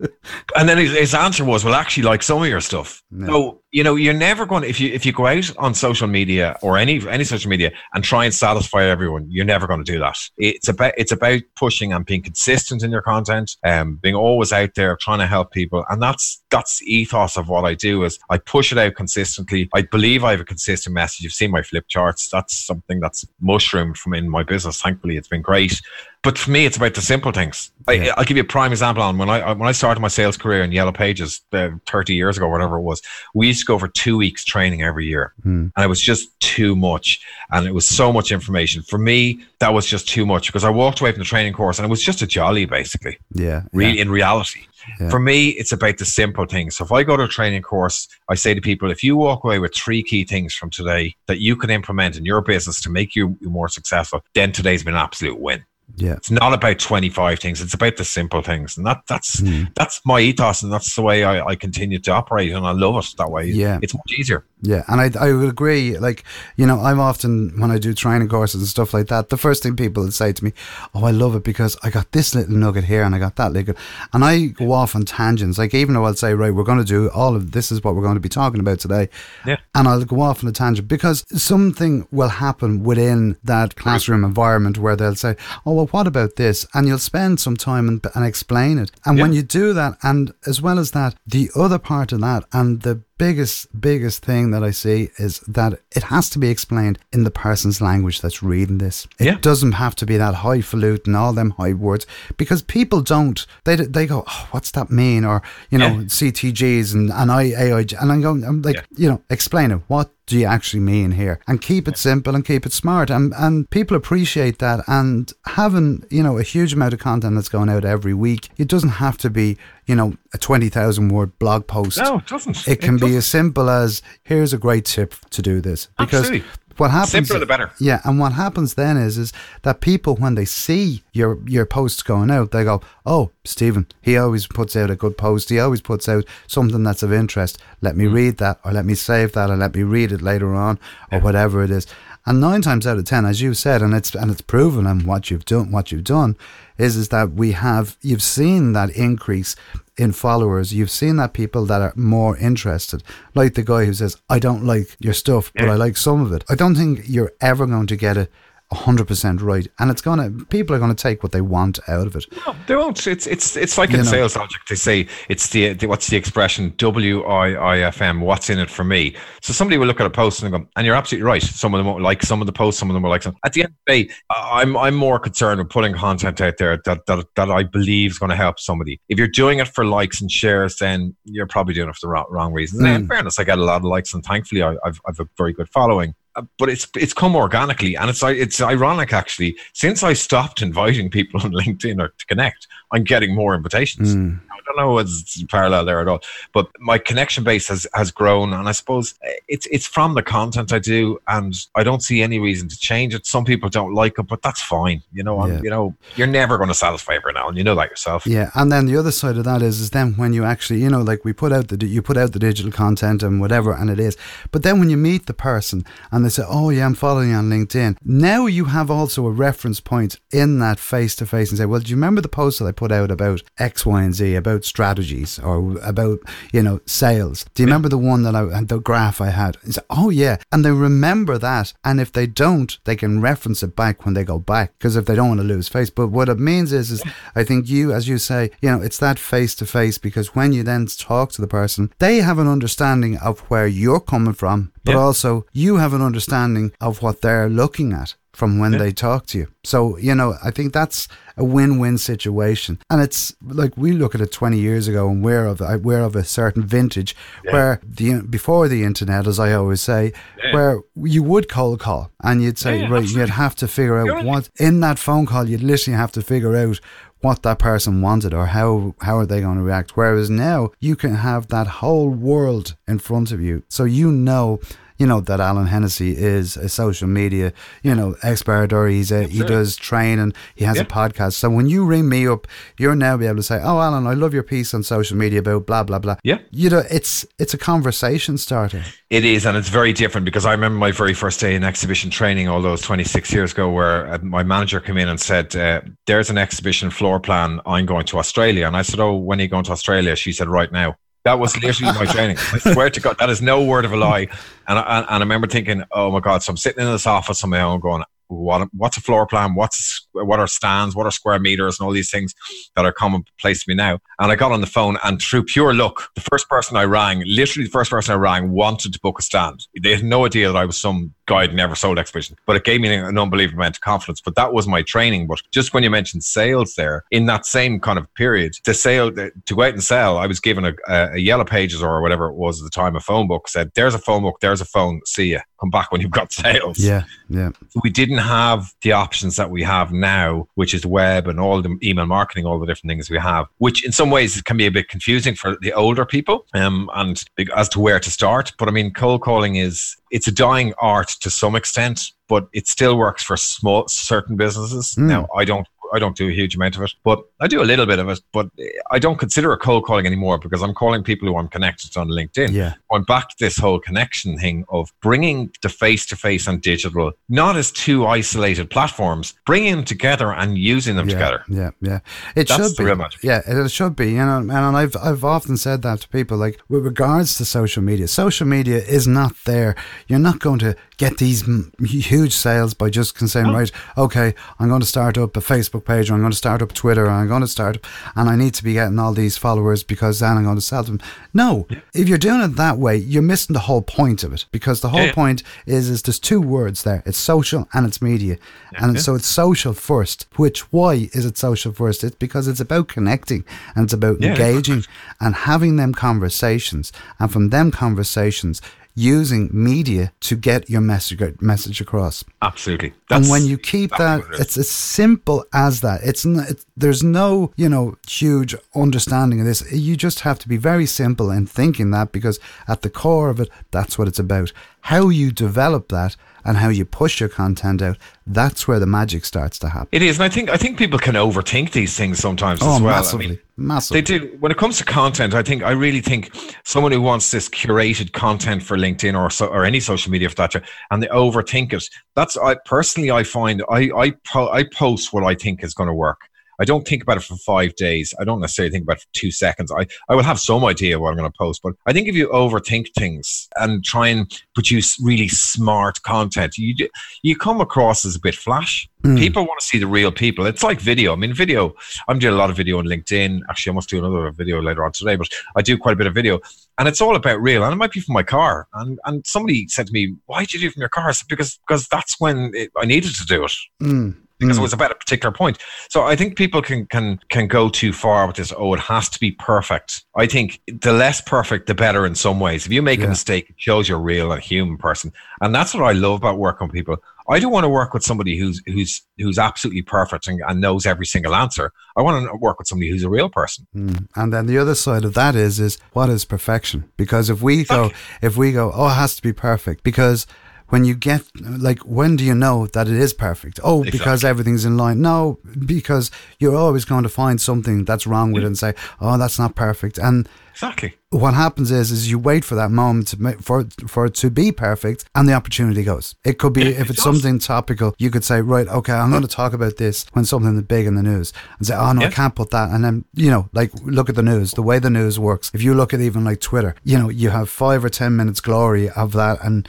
[0.56, 3.82] and then his, his answer was, "Well, actually, like some of your stuff." So you
[3.82, 6.76] know, you're never going to if you if you go out on social media or
[6.76, 10.16] any any social media and try and satisfy everyone, you're never going to do that.
[10.36, 14.74] It's about it's about pushing and being consistent in your content, um, being always out
[14.74, 18.04] there trying to help people, and that's that's the ethos of what I do.
[18.04, 19.70] Is I push it out consistently.
[19.74, 21.22] I believe I have a consistent message.
[21.22, 22.28] You've seen my flip charts.
[22.28, 24.82] That's something that's mushroomed from in my business.
[24.82, 25.80] Thankfully, it's been great.
[26.22, 27.72] But for me, it's about the simple things.
[27.88, 27.94] Yeah.
[27.94, 29.02] I, I'll give you a prime example.
[29.02, 32.36] On when I when I started my sales career in Yellow Pages uh, 30 years
[32.36, 33.02] ago, whatever it was,
[33.34, 35.72] we used to go for two weeks training every year, Mm.
[35.76, 37.20] and it was just too much,
[37.50, 39.40] and it was so much information for me.
[39.60, 41.90] That was just too much because I walked away from the training course, and it
[41.90, 43.18] was just a jolly, basically.
[43.34, 44.60] yeah Really, in reality,
[45.00, 45.10] Yeah.
[45.10, 46.76] for me, it's about the simple things.
[46.76, 49.44] So if I go to a training course, I say to people, if you walk
[49.44, 52.90] away with three key things from today that you can implement in your business to
[52.90, 55.64] make you more successful, then today's been an absolute win.
[55.96, 56.14] Yeah.
[56.14, 57.60] It's not about 25 things.
[57.60, 58.76] It's about the simple things.
[58.76, 59.72] And that that's mm.
[59.74, 62.96] that's my ethos and that's the way I, I continue to operate and I love
[62.96, 63.46] it that way.
[63.46, 63.78] Yeah.
[63.82, 64.44] It's much easier.
[64.64, 65.98] Yeah, and I, I would agree.
[65.98, 66.22] Like,
[66.56, 69.64] you know, I'm often, when I do training courses and stuff like that, the first
[69.64, 70.52] thing people would say to me,
[70.94, 73.52] Oh, I love it because I got this little nugget here and I got that
[73.52, 73.74] little.
[74.12, 75.58] And I go off on tangents.
[75.58, 77.96] Like, even though I'll say, Right, we're going to do all of this, is what
[77.96, 79.08] we're going to be talking about today.
[79.44, 79.56] Yeah.
[79.74, 84.78] And I'll go off on a tangent because something will happen within that classroom environment
[84.78, 85.34] where they'll say,
[85.66, 86.66] Oh, well, what about this?
[86.74, 88.90] And you'll spend some time and, and explain it.
[89.04, 89.24] And yeah.
[89.24, 92.82] when you do that, and as well as that, the other part of that and
[92.82, 97.24] the biggest, biggest thing that I see is that it has to be explained in
[97.24, 99.06] the person's language that's reading this.
[99.18, 99.38] It yeah.
[99.40, 103.46] doesn't have to be that highfalutin, all them high words, because people don't.
[103.64, 105.24] They they go, oh, what's that mean?
[105.24, 106.04] Or you know, yeah.
[106.04, 108.82] CTGs and and I AIG, and I'm going, I'm like, yeah.
[108.96, 109.80] you know, explain it.
[109.86, 111.40] What do you actually mean here?
[111.46, 113.10] And keep it simple and keep it smart.
[113.10, 114.80] And and people appreciate that.
[114.86, 118.68] And having you know a huge amount of content that's going out every week, it
[118.68, 121.98] doesn't have to be you know a twenty thousand word blog post.
[121.98, 122.68] No, it doesn't.
[122.68, 123.18] It can it be doesn't.
[123.18, 127.38] as simple as here's a great tip to do this because Absolutely what happens simpler
[127.38, 131.38] the better yeah and what happens then is is that people when they see your
[131.46, 135.48] your posts going out they go oh stephan he always puts out a good post
[135.48, 138.12] he always puts out something that's of interest let me mm.
[138.12, 140.78] read that or let me save that or let me read it later on
[141.10, 141.24] or yeah.
[141.24, 141.86] whatever it is
[142.24, 145.06] and nine times out of ten as you said and it's and it's proven and
[145.06, 146.36] what you've done what you've done
[146.78, 149.56] is is that we have you've seen that increase
[149.98, 153.02] in followers, you've seen that people that are more interested,
[153.34, 155.72] like the guy who says, I don't like your stuff, but yeah.
[155.72, 156.44] I like some of it.
[156.48, 158.30] I don't think you're ever going to get it
[158.72, 159.66] 100% right.
[159.78, 162.26] And it's going to people are going to take what they want out of it.
[162.46, 163.06] No they won't.
[163.06, 164.60] It's it's it's like in know, sales logic.
[164.68, 166.74] They say it's the, the, what's the expression?
[166.76, 169.16] W-i-i-f-m what's in it for me?
[169.40, 171.42] So somebody will look at a post and go and you're absolutely right.
[171.42, 173.36] Some of them won't like some of the posts some of them will like some.
[173.44, 176.80] At the end of the day i'm i'm more concerned with putting content out there
[176.84, 179.00] that that, that i believe is going to help somebody.
[179.08, 182.08] If you're doing it for likes and shares then you're probably doing it for the
[182.08, 182.86] wrong, wrong reasons mm.
[182.86, 185.26] and in fairness i get a lot of likes and thankfully I, I've, I've a
[185.36, 186.14] very good following
[186.58, 189.56] but it's it's come organically, and it's it's ironic actually.
[189.72, 194.14] Since I stopped inviting people on LinkedIn or to connect, I'm getting more invitations.
[194.14, 194.40] Mm.
[194.68, 196.22] I don't know what's parallel there at all,
[196.52, 199.14] but my connection base has has grown, and I suppose
[199.48, 203.14] it's it's from the content I do, and I don't see any reason to change
[203.14, 203.26] it.
[203.26, 205.02] Some people don't like it, but that's fine.
[205.12, 205.60] You know, yeah.
[205.62, 208.26] you know, you're never going to satisfy everyone, and you know that yourself.
[208.26, 210.88] Yeah, and then the other side of that is is then when you actually, you
[210.88, 213.90] know, like we put out the you put out the digital content and whatever, and
[213.90, 214.16] it is,
[214.50, 217.30] but then when you meet the person and and they say, "Oh yeah, I'm following
[217.30, 221.50] you on LinkedIn." Now you have also a reference point in that face to face
[221.50, 224.02] and say, "Well, do you remember the post that I put out about X, Y,
[224.04, 226.20] and Z about strategies or about
[226.52, 227.44] you know sales?
[227.54, 230.64] Do you remember the one that I the graph I had?" Say, "Oh yeah," and
[230.64, 234.38] they remember that, and if they don't, they can reference it back when they go
[234.38, 235.90] back because if they don't want to lose face.
[235.90, 237.02] But what it means is, is
[237.34, 240.52] I think you, as you say, you know, it's that face to face because when
[240.52, 244.72] you then talk to the person, they have an understanding of where you're coming from
[244.84, 248.78] but also you have an understanding of what they're looking at from when yeah.
[248.78, 249.48] they talk to you.
[249.62, 252.78] So, you know, I think that's a win-win situation.
[252.90, 256.00] And it's like we look at it 20 years ago and we're of uh, we're
[256.00, 257.14] of a certain vintage
[257.44, 257.52] yeah.
[257.52, 260.54] where the before the internet as I always say, yeah.
[260.54, 263.20] where you would cold call and you'd say right, absolutely.
[263.20, 266.56] you'd have to figure out what in that phone call you'd literally have to figure
[266.56, 266.80] out
[267.20, 270.96] what that person wanted or how how are they going to react whereas now you
[270.96, 274.58] can have that whole world in front of you so you know
[275.02, 279.24] you know that Alan Hennessy is a social media, you know, expert, or he's a,
[279.24, 280.82] he does training, he has yeah.
[280.82, 281.32] a podcast.
[281.32, 282.46] So when you ring me up,
[282.78, 285.40] you're now be able to say, "Oh, Alan, I love your piece on social media
[285.40, 288.84] about blah blah blah." Yeah, you know, it's it's a conversation starter.
[289.10, 292.08] It is, and it's very different because I remember my very first day in exhibition
[292.08, 295.80] training all those 26 years ago, where uh, my manager came in and said, uh,
[296.06, 297.60] "There's an exhibition floor plan.
[297.66, 300.32] I'm going to Australia," and I said, "Oh, when are you going to Australia?" She
[300.32, 302.36] said, "Right now." That was literally my training.
[302.38, 304.26] I swear to God, that is no word of a lie.
[304.66, 307.44] And I, and I remember thinking, oh my God, so I'm sitting in this office
[307.44, 308.02] on my own going,
[308.32, 311.92] what what's a floor plan what's what are stands what are square meters and all
[311.92, 312.34] these things
[312.76, 313.98] that are commonplace to me now.
[314.18, 317.22] And i got on the phone and through pure luck the first person i rang
[317.26, 319.66] literally the first person i rang wanted to book a stand.
[319.82, 322.64] They had no idea that i was some guy who never sold exhibition but it
[322.64, 324.20] gave me an unbelievable amount of confidence.
[324.20, 325.26] But that was my training.
[325.26, 329.12] But just when you mentioned sales there in that same kind of period to sale
[329.12, 332.34] to go out and sell i was given a, a yellow pages or whatever it
[332.34, 335.00] was at the time a phone book said there's a phone book there's a phone
[335.06, 337.50] see ya come back when you've got sales yeah yeah
[337.82, 341.76] we didn't have the options that we have now, which is web and all the
[341.82, 344.70] email marketing, all the different things we have, which in some ways can be a
[344.70, 347.24] bit confusing for the older people um, and
[347.56, 348.52] as to where to start.
[348.58, 352.66] But I mean, cold calling is it's a dying art to some extent, but it
[352.66, 354.94] still works for small certain businesses.
[354.94, 355.08] Mm.
[355.08, 357.64] Now, I don't I don't do a huge amount of it, but I do a
[357.64, 358.20] little bit of it.
[358.32, 358.48] But
[358.90, 362.00] I don't consider it cold calling anymore because I'm calling people who I'm connected to
[362.00, 362.52] on LinkedIn.
[362.52, 362.74] Yeah.
[362.92, 367.12] I'm back to this whole connection thing of bringing the face to face and digital
[367.28, 371.44] not as two isolated platforms, bringing them together and using them yeah, together.
[371.48, 372.00] Yeah, yeah.
[372.36, 372.84] It That's should be.
[372.84, 373.22] real magic.
[373.22, 374.10] Yeah, it, it should be.
[374.12, 376.36] You know, and I've I've often said that to people.
[376.36, 379.74] Like with regards to social media, social media is not there.
[380.08, 383.52] You're not going to get these m- huge sales by just saying, oh.
[383.58, 386.62] right, okay, I'm going to start up a Facebook page, or I'm going to start
[386.62, 387.84] up Twitter, or I'm going to start up,
[388.16, 390.82] and I need to be getting all these followers because then I'm going to sell
[390.84, 391.00] them.
[391.34, 394.80] No, if you're doing it that way, you're missing the whole point of it because
[394.80, 395.12] the whole Yeah, yeah.
[395.22, 397.02] point is is there's two words there.
[397.06, 398.36] It's social and it's media,
[398.76, 400.26] and so it's social first.
[400.36, 402.04] Which why is it social first?
[402.04, 404.84] It's because it's about connecting and it's about Yeah, engaging
[405.20, 408.60] and having them conversations, and from them conversations,
[408.94, 412.24] using media to get your message message across.
[412.42, 412.92] Absolutely.
[413.10, 414.58] and when you keep that, what it is.
[414.58, 416.00] as simple as that.
[416.02, 419.70] It's, n it's there's no you know huge understanding of this.
[419.72, 423.40] You just have to be very simple in thinking that because at the core of
[423.40, 424.52] it, that's what it's about.
[424.82, 429.24] How you develop that and how you push your content out, that's where the magic
[429.24, 429.88] starts to happen.
[429.92, 432.82] it is, and I think I think people can overthink these things sometimes oh, as
[432.82, 432.92] well.
[432.92, 434.00] massively, I mean, massively.
[434.00, 434.36] They do.
[434.40, 436.30] When it comes to content, I think I really think
[436.64, 440.36] someone who wants this curated content for LinkedIn or so, or any social media for
[440.36, 440.54] that,
[440.90, 441.88] and they overthink it.
[442.14, 445.88] That's I personally I find I I po- I post what I think is going
[445.88, 446.28] to work.
[446.62, 448.14] I don't think about it for five days.
[448.20, 449.72] I don't necessarily think about it for two seconds.
[449.72, 452.14] I, I will have some idea what I'm going to post, but I think if
[452.14, 456.88] you overthink things and try and produce really smart content, you do-
[457.24, 458.88] you come across as a bit flash.
[459.16, 460.46] People want to see the real people.
[460.46, 461.12] It's like video.
[461.12, 461.74] I mean, video.
[462.06, 463.40] I'm doing a lot of video on LinkedIn.
[463.50, 466.06] Actually, I must do another video later on today, but I do quite a bit
[466.06, 466.38] of video,
[466.78, 467.64] and it's all about real.
[467.64, 468.68] And it might be from my car.
[468.74, 471.12] And and somebody said to me, "Why did you do it from your car?" I
[471.12, 474.60] said, "Because because that's when it, I needed to do it." Mm, because mm.
[474.60, 475.58] it was about a particular point.
[475.88, 478.52] So I think people can can can go too far with this.
[478.56, 480.04] Oh, it has to be perfect.
[480.16, 482.04] I think the less perfect, the better.
[482.06, 483.06] In some ways, if you make Yeah.
[483.06, 486.38] a mistake, it shows you're real and human person, and that's what I love about
[486.38, 486.96] working with people.
[487.28, 490.86] I don't want to work with somebody who's who's who's absolutely perfect and, and knows
[490.86, 491.72] every single answer.
[491.96, 493.66] I want to work with somebody who's a real person.
[493.74, 494.08] Mm.
[494.16, 496.90] And then the other side of that is is what is perfection?
[496.96, 500.26] Because if we go if we go, oh, it has to be perfect because
[500.72, 501.22] when you get
[501.68, 503.60] like when do you know that it is perfect?
[503.62, 505.02] Oh, because everything's in line.
[505.02, 509.18] No, because you're always going to find something that's wrong with it and say, "Oh,
[509.18, 510.94] that's not perfect." And Exactly.
[511.10, 514.28] what happens is is you wait for that moment to make, for for it to
[514.30, 517.04] be perfect and the opportunity goes it could be Yeah, if it's does.
[517.04, 520.60] something topical you could say right okay i'm going to talk about this when something
[520.60, 523.30] big in the news and say oh no i can't put that and then you
[523.30, 526.00] know like look at the news the way the news works if you look at
[526.02, 529.66] even like twitter you know you have five or ten minutes glory of that and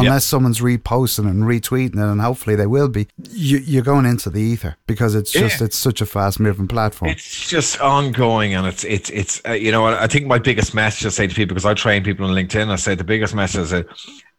[0.00, 4.30] Unless someone's reposting and retweeting it, and hopefully they will be, you, you're going into
[4.30, 5.42] the ether because it's Yeah.
[5.42, 7.10] just it's such a fast moving platform.
[7.10, 11.06] It's just ongoing, and it's it's it's uh, you know I think my biggest message
[11.06, 12.68] I say to people because I train people on LinkedIn.
[12.70, 13.86] I say the biggest message is that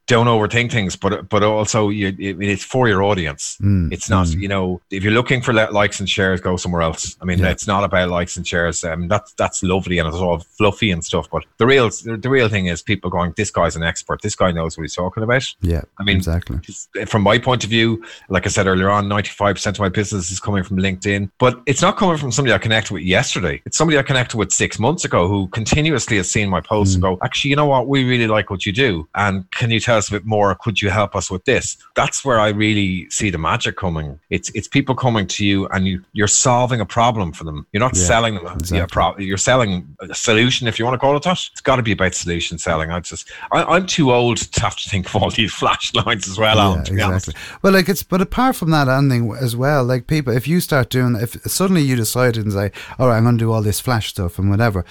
[0.07, 3.57] don't overthink things, but but also you, it, it's for your audience.
[3.61, 4.39] Mm, It's not mm.
[4.41, 7.15] you know if you're looking for li- likes and shares, go somewhere else.
[7.21, 7.49] I mean, Yeah.
[7.49, 8.83] it's not about likes and shares.
[8.83, 12.47] Um, that's that's lovely and it's all fluffy and stuff, but the real the real
[12.49, 14.21] thing is people going, this guy's an expert.
[14.21, 15.43] This guy knows what he's talking about.
[15.61, 16.57] yeah, I mean, exactly.
[17.05, 20.39] from my point of view, like I said earlier on, 95% of my business is
[20.39, 23.61] coming from LinkedIn, but it's not coming from somebody I connected with yesterday.
[23.65, 27.01] It's somebody I connected with six months ago who continuously has seen my posts and
[27.01, 27.87] go, actually, you know what?
[27.87, 29.07] We really like what you do.
[29.15, 30.55] And can you tell us a bit more?
[30.55, 31.77] Could you help us with this?
[31.95, 34.19] That's where I really see the magic coming.
[34.29, 37.67] It's it's people coming to you and you, you're solving a problem for them.
[37.73, 38.87] You're not Yeah, selling them a exactly.
[38.89, 41.39] pro- you're selling a solution, if you want to call it that.
[41.51, 42.91] It's got to be about solution selling.
[42.91, 46.37] I just, I, I'm too old to have to think of all these flashlights as
[46.37, 46.57] well.
[46.59, 47.29] Alan, to be honest.
[47.61, 50.89] Well, like it's, but apart from that ending as well, like people, if you start
[50.89, 53.79] doing, if suddenly you decided and say, all right, I'm going to do all this
[53.79, 54.85] flash stuff and whatever,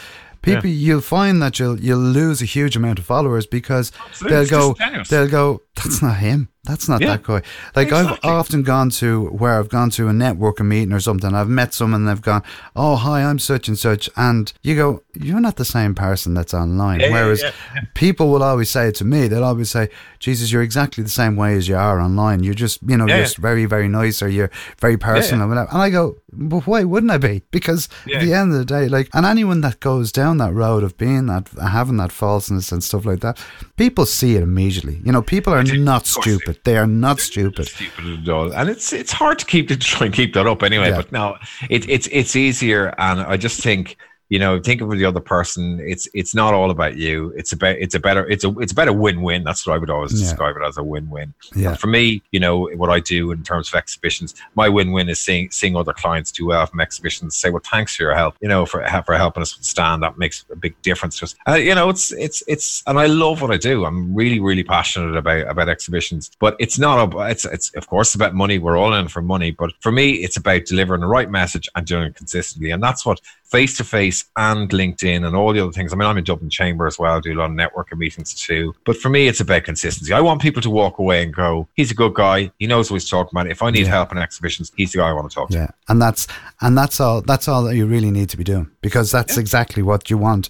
[0.55, 4.75] people, you'll find that you'll you'll lose a huge amount of followers because Absolutely, they'll
[4.75, 6.49] go, they'll go, that's not him.
[6.67, 7.09] That's not Yeah.
[7.09, 7.43] that guy.
[7.75, 8.19] Like Exactly.
[8.23, 11.35] I've often gone to where I've gone to a networking meeting or something.
[11.35, 12.43] I've met someone and they've gone,
[12.75, 16.53] "Oh, hi, I'm such and such," and you go, "You're not the same person that's
[16.55, 17.53] online." Yeah, Whereas yeah,
[17.95, 19.29] people will always say it to me.
[19.29, 22.43] They'll always say, "Jesus, you're exactly the same way as you are online.
[22.43, 24.51] You're just, you know, just very, very nice, or you're
[24.81, 28.33] very personal." and whatever." And I go, "But why wouldn't I be?" Because at the
[28.35, 31.49] end of the day, like, and anyone that goes down that road of being that,
[31.63, 33.39] having that falseness and stuff like that,
[33.77, 35.01] people see it immediately.
[35.05, 36.56] You know, people are not Of course they do.
[36.57, 36.65] Stupid.
[36.65, 37.67] They are not stupid.
[37.69, 38.53] Stupid at all.
[38.53, 40.89] and it's it's hard to keep to try and keep that up anyway.
[40.91, 40.97] Yeah.
[40.97, 41.37] But no,
[41.71, 43.97] it, it's it's easier, and I just think
[44.29, 45.81] you know, think of the other person.
[45.81, 47.33] It's it's not all about you.
[47.37, 49.45] It's about it's a better it's a it's about a win win.
[49.45, 50.27] That's what I would always Yeah.
[50.27, 51.33] describe it as a win win.
[51.55, 51.77] Yeah.
[51.77, 55.21] For me, you know, what I do in terms of exhibitions, my win win is
[55.21, 57.37] seeing seeing other clients do well from exhibitions.
[57.37, 58.35] Say, well, thanks for your help.
[58.41, 60.03] You know, for for helping us stand.
[60.03, 61.19] That makes a big difference.
[61.21, 63.85] Just uh, you know, it's it's it's, and I love what I do.
[63.85, 66.31] I'm really really passionate about about exhibitions.
[66.41, 68.59] But it's not about it's it's of course about money.
[68.59, 69.53] We're all in for money.
[69.53, 72.73] But for me, it's about delivering the right message and doing it consistently.
[72.73, 75.93] And that's what face to face and LinkedIn and all the other things.
[75.93, 78.75] I mean, I'm in Dublin Chamber as well, do a lot of networking meetings too.
[78.85, 80.13] But for me, it's about consistency.
[80.13, 82.51] I want people to walk away and go, he's a good guy.
[82.59, 83.51] He knows what he's talking about.
[83.51, 83.91] If I need Yeah.
[83.93, 85.57] help in exhibitions, he's the guy I want to talk to.
[85.57, 86.27] Yeah, and that's
[86.61, 87.21] and that's all.
[87.23, 90.49] That's all that you really need to be doing because that's exactly what you want.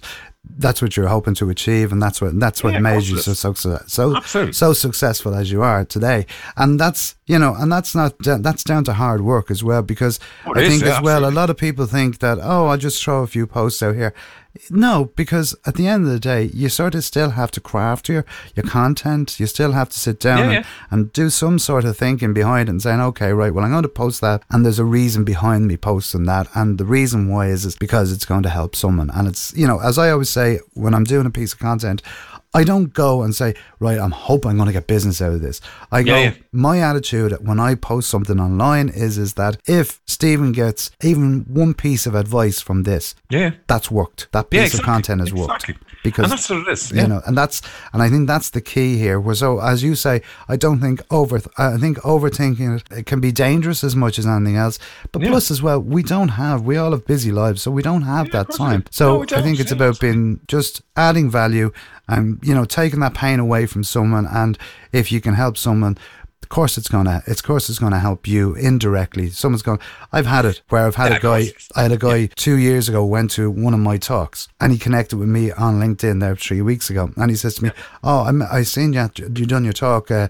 [0.57, 3.31] That's what you're hoping to achieve, and that's what that's what Yeah, made you so
[3.31, 3.39] is.
[3.39, 4.53] so so Absolutely.
[4.53, 6.25] so successful as you are today.
[6.55, 9.81] And that's you know, and that's not that's down to hard work as well.
[9.81, 12.67] Because Oh, I is, think yeah, as well, a lot of people think that oh,
[12.67, 14.13] I'll just throw a few posts out here.
[14.69, 18.09] No, because at the end of the day, you sort of still have to craft
[18.09, 19.39] your your content.
[19.39, 20.63] You still have to sit down Yeah, and, yeah.
[20.91, 23.83] and do some sort of thinking behind it and saying, okay, right, well, I'm going
[23.83, 27.47] to post that, and there's a reason behind me posting that, and the reason why
[27.47, 30.29] is is because it's going to help someone, and it's you know, as I always
[30.29, 32.01] say when I'm doing a piece of content.
[32.59, 33.49] I don't go and say,
[33.79, 35.57] right, I'm hoping I'm going to get business out of this.
[35.91, 36.33] I go, Yeah, yeah.
[36.51, 40.81] my attitude when I post something online is is that if Stephan gets
[41.11, 43.51] even one piece of advice from this, Yeah.
[43.67, 44.21] that's worked.
[44.31, 45.75] That piece Yeah, of content has worked Exactly.
[46.03, 46.91] because and that's what it is.
[46.91, 47.61] you know, and that's
[47.93, 49.19] and I think that's the key here.
[49.19, 50.15] Where so as you say,
[50.53, 51.37] I don't think over.
[51.57, 54.79] I think overthinking it, it can be dangerous as much as anything else.
[55.11, 56.57] But plus as well, we don't have.
[56.69, 58.83] We all have busy lives, so we don't have that of course we time.
[58.91, 61.71] So No, I think it's about being just adding value
[62.07, 64.25] and you know taking that pain away from someone.
[64.27, 64.57] And
[64.91, 65.97] if you can help someone.
[66.43, 67.23] Of course, it's gonna.
[67.27, 69.29] It's of course it's gonna help you indirectly.
[69.31, 69.79] Someone's going.
[70.13, 71.51] I've had it where I've had Yeah, a guy.
[71.75, 74.77] I had a guy two years ago went to one of my talks and he
[74.77, 78.19] connected with me on LinkedIn there three weeks ago and he says to me, "Oh,
[78.21, 79.09] I'm, I seen you.
[79.17, 80.29] You done your talk uh,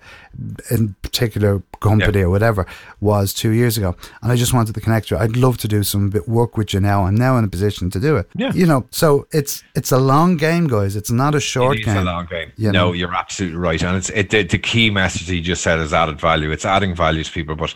[0.71, 2.65] in particular company or whatever
[3.01, 5.17] was two years ago, and I just wanted to connect you.
[5.17, 7.05] I'd love to do some bit work with you now.
[7.05, 8.29] I'm now in a position to do it.
[8.35, 8.53] Yeah.
[8.53, 8.85] you know.
[8.91, 10.95] So it's it's a long game, guys.
[10.95, 11.97] It's not a short It is game.
[11.97, 12.51] It's a long game.
[12.57, 12.93] You no, know?
[12.93, 16.19] you're absolutely right, and it's it, the, the key message you just said is added
[16.19, 16.51] value.
[16.51, 17.73] It's adding value to people, but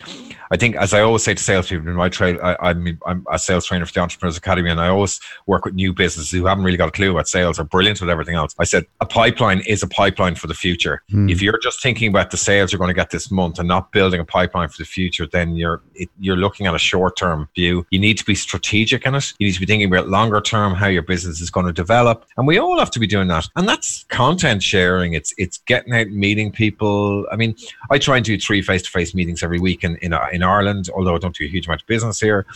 [0.52, 3.38] I think, as I always say to salespeople in my trade, I, I'm I'm a
[3.38, 6.62] sales trainer for the Entrepreneurs Academy, and I always work with new businesses who haven't
[6.62, 8.54] really got a clue about sales or brilliant with everything else.
[8.58, 11.02] I said a pipeline is a pipeline for the future.
[11.10, 11.30] Hmm.
[11.30, 13.92] If you're just thinking about the sales you're going to get this month and not
[13.92, 17.48] building a pipeline for the future, then you're it, you're looking at a short term
[17.54, 17.86] view.
[17.90, 19.32] You need to be strategic in it.
[19.38, 22.26] You need to be thinking about longer term how your business is going to develop,
[22.36, 23.48] and we all have to be doing that.
[23.56, 25.14] And that's content sharing.
[25.14, 27.26] It's it's getting out, and meeting people.
[27.32, 27.56] I mean,
[27.90, 30.90] I try and do three face to face meetings every week in, in in Ireland,
[30.94, 32.46] although I don't do a huge amount of business here.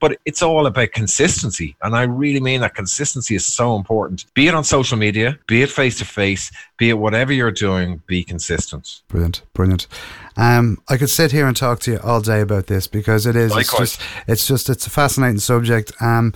[0.00, 1.76] But it's all about consistency.
[1.80, 4.24] And I really mean that consistency is so important.
[4.34, 8.02] Be it on social media, be it face to face, be it whatever you're doing,
[8.08, 9.02] be consistent.
[9.06, 9.86] Brilliant, brilliant.
[10.36, 13.36] Um, I could sit here and talk to you all day about this because it
[13.36, 13.54] is.
[13.54, 15.92] It's just, it's just, it's a fascinating subject.
[16.00, 16.34] Um,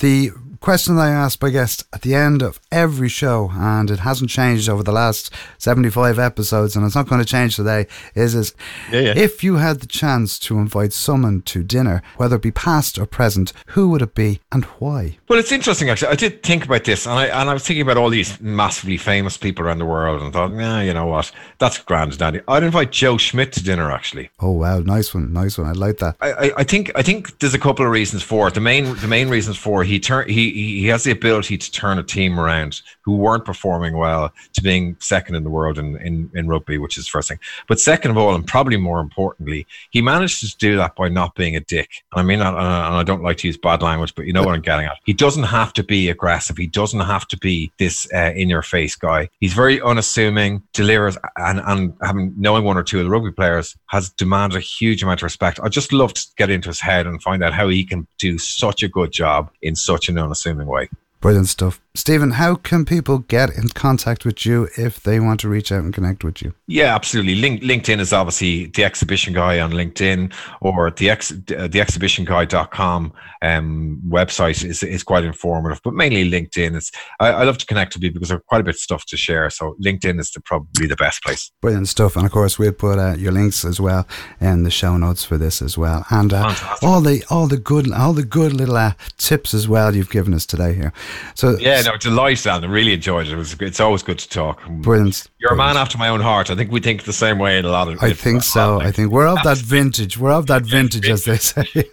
[0.00, 0.30] the
[0.60, 4.30] question that I ask my guest at the end of every show, and it hasn't
[4.30, 8.54] changed over the last seventy-five episodes, and it's not going to change today, is is
[8.92, 9.14] Yeah, yeah.
[9.16, 13.06] if you had the chance to invite someone to dinner, whether it be past or
[13.06, 15.18] present, who would it be and why?
[15.28, 16.12] Well, it's interesting actually.
[16.12, 18.96] I did think about this, and I and I was thinking about all these massively
[18.96, 22.40] famous people around the world, and thought, yeah, you know what, that's grand, Daddy.
[22.48, 24.30] I'd invite Joe Schmidt to dinner actually.
[24.40, 25.66] Oh wow, nice one, nice one.
[25.68, 26.16] I like that.
[26.20, 28.54] I, I- I think I think there's a couple of reasons for it.
[28.54, 31.70] The main the main reasons for it, he turned, he he has the ability to
[31.70, 35.96] turn a team around who weren't performing well to being second in the world in,
[35.98, 37.38] in, in rugby, which is first thing.
[37.68, 41.34] But second of all, and probably more importantly, he managed to do that by not
[41.34, 41.90] being a dick.
[42.12, 44.54] And I mean, and I don't like to use bad language, but you know what
[44.54, 44.98] I'm getting at.
[45.04, 46.56] He doesn't have to be aggressive.
[46.56, 49.28] He doesn't have to be this uh, in your face guy.
[49.40, 53.76] He's very unassuming, delivers, and and having knowing one or two of the rugby players
[53.86, 55.60] has demanded a huge amount of respect.
[55.62, 58.38] I just love to get into his head and find out how he can do
[58.38, 60.88] such a good job in such an unassuming way.
[61.20, 61.80] Brilliant stuff.
[61.98, 65.82] Stephan, how can people get in contact with you if they want to reach out
[65.82, 66.54] and connect with you?
[66.68, 67.34] Yeah, absolutely.
[67.34, 74.00] Link, LinkedIn is obviously the exhibition guy on LinkedIn or the ex, the exhibitionguy.com um,
[74.08, 76.76] website is, is quite informative, but mainly LinkedIn.
[76.76, 79.04] It's I, I love to connect with people because there's quite a bit of stuff
[79.06, 79.50] to share.
[79.50, 81.50] So LinkedIn is the, probably the best place.
[81.60, 82.14] Brilliant stuff.
[82.14, 84.06] And of course, we'll put uh, your links as well
[84.40, 86.06] in the show notes for this as well.
[86.10, 89.96] And uh, all the all the good all the good little uh, tips as well
[89.96, 90.92] you've given us today here.
[91.34, 92.64] So Yeah, no, delighted, Alan.
[92.64, 93.32] I really enjoyed it.
[93.32, 94.60] it was, it's always good to talk.
[94.68, 95.28] Brilliant.
[95.38, 95.70] You're Brilliant.
[95.70, 96.50] a man after my own heart.
[96.50, 98.02] I think we think the same way in a lot of.
[98.02, 98.80] I think so.
[98.80, 100.18] I think we're of that vintage.
[100.18, 101.64] We're of that vintage, as they say.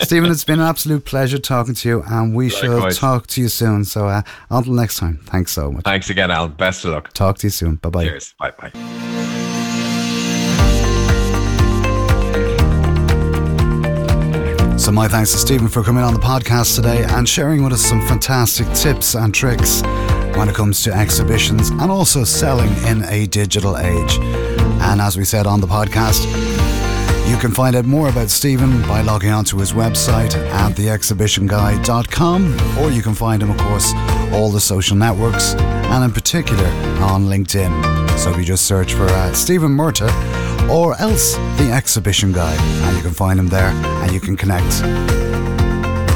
[0.00, 2.98] Stephan, it's been an absolute pleasure talking to you, and we Likewise.
[2.98, 3.84] shall talk to you soon.
[3.84, 5.84] So uh, until next time, thanks so much.
[5.84, 6.52] Thanks again, Alan.
[6.52, 7.12] Best of luck.
[7.12, 7.76] Talk to you soon.
[7.76, 8.04] Bye bye.
[8.04, 8.34] Cheers.
[8.38, 9.45] Bye bye.
[14.86, 17.80] So, my thanks to Stephan for coming on the podcast today and sharing with us
[17.80, 19.82] some fantastic tips and tricks
[20.36, 24.18] when it comes to exhibitions and also selling in a digital age.
[24.20, 26.24] And as we said on the podcast,
[27.28, 32.92] you can find out more about Stephan by logging onto his website at theexhibitionguy.com, or
[32.92, 33.92] you can find him, of course,
[34.32, 36.68] all the social networks and in particular
[37.02, 38.18] on LinkedIn.
[38.20, 42.96] So if you just search for uh, Stephan Murtagh or else The Exhibition guide, and
[42.96, 43.70] you can find them there
[44.02, 44.72] and you can connect.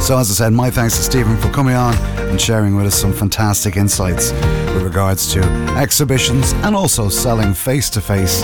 [0.02, 1.94] So, as I said, my thanks to Stephan for coming on
[2.30, 4.32] and sharing with us some fantastic insights
[4.72, 5.42] with regards to
[5.76, 8.42] exhibitions and also selling face to face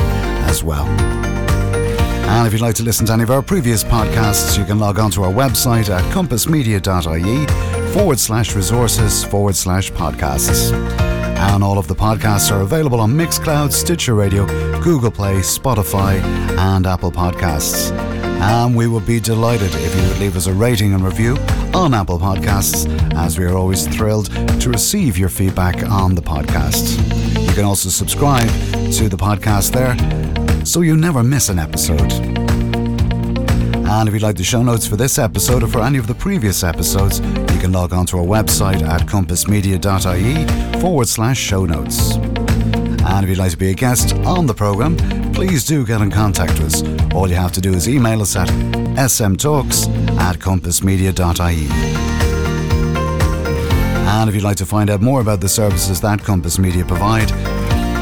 [0.51, 0.87] as well.
[2.29, 4.99] And if you'd like to listen to any of our previous podcasts, you can log
[4.99, 11.16] on to our website at compassmedia.ie forward slash resources forward slash podcasts.
[11.39, 14.47] And all of the podcasts are available on Mixcloud, Stitcher Radio,
[14.83, 16.21] Google Play, Spotify,
[16.59, 17.91] and Apple Podcasts.
[18.41, 21.37] And we would be delighted if you would leave us a rating and review
[21.75, 24.27] on Apple Podcasts, as we are always thrilled
[24.61, 26.99] to receive your feedback on the podcast.
[27.47, 28.49] You can also subscribe
[28.93, 29.97] to the podcast there
[30.67, 32.13] so you never miss an episode.
[33.89, 36.15] And if you'd like the show notes for this episode or for any of the
[36.15, 37.21] previous episodes,
[37.67, 42.15] can log on to our website at compassmedia.ie forward slash show notes.
[42.15, 44.97] And if you'd like to be a guest on the programme,
[45.33, 47.13] please do get in contact with us.
[47.13, 48.49] All you have to do is email us at
[49.11, 51.67] smtalks at compassmedia.ie.
[54.11, 57.33] And if you'd like to find out more about the services that Compass Media provide,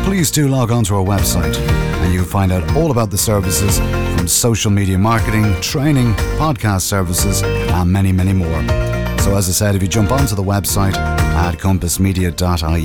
[0.05, 1.57] please do log on to our website
[2.03, 3.79] and you can find out all about the services
[4.15, 8.94] from social media marketing, training, podcast services, and many, many more.
[9.25, 12.83] So, as I said, if you jump onto the website at compassmedia.ie,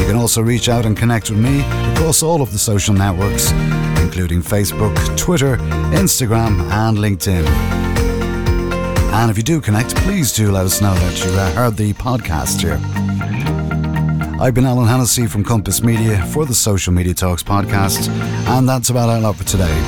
[0.00, 3.50] you can also reach out and connect with me across all of the social networks,
[4.00, 5.56] including Facebook, Twitter,
[5.90, 7.44] Instagram, and LinkedIn.
[9.12, 11.92] And if you do connect, please do let us know that you uh, heard the
[11.94, 12.78] podcast here.
[14.40, 18.08] I've been Alan Hennessy from Compass Media for the Social Media Talks podcast,
[18.56, 19.82] and that's about our for today.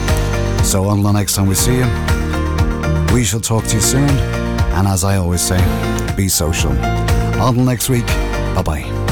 [0.65, 4.44] So until the next time we see you, we shall talk to you soon,
[4.75, 5.59] and as I always say,
[6.17, 6.73] be social.
[6.73, 8.07] Until next week,
[8.55, 9.05] bye bye.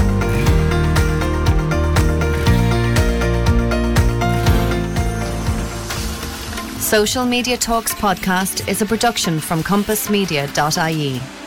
[6.78, 11.41] Social Media Talks podcast is a production from compassmedia.ie.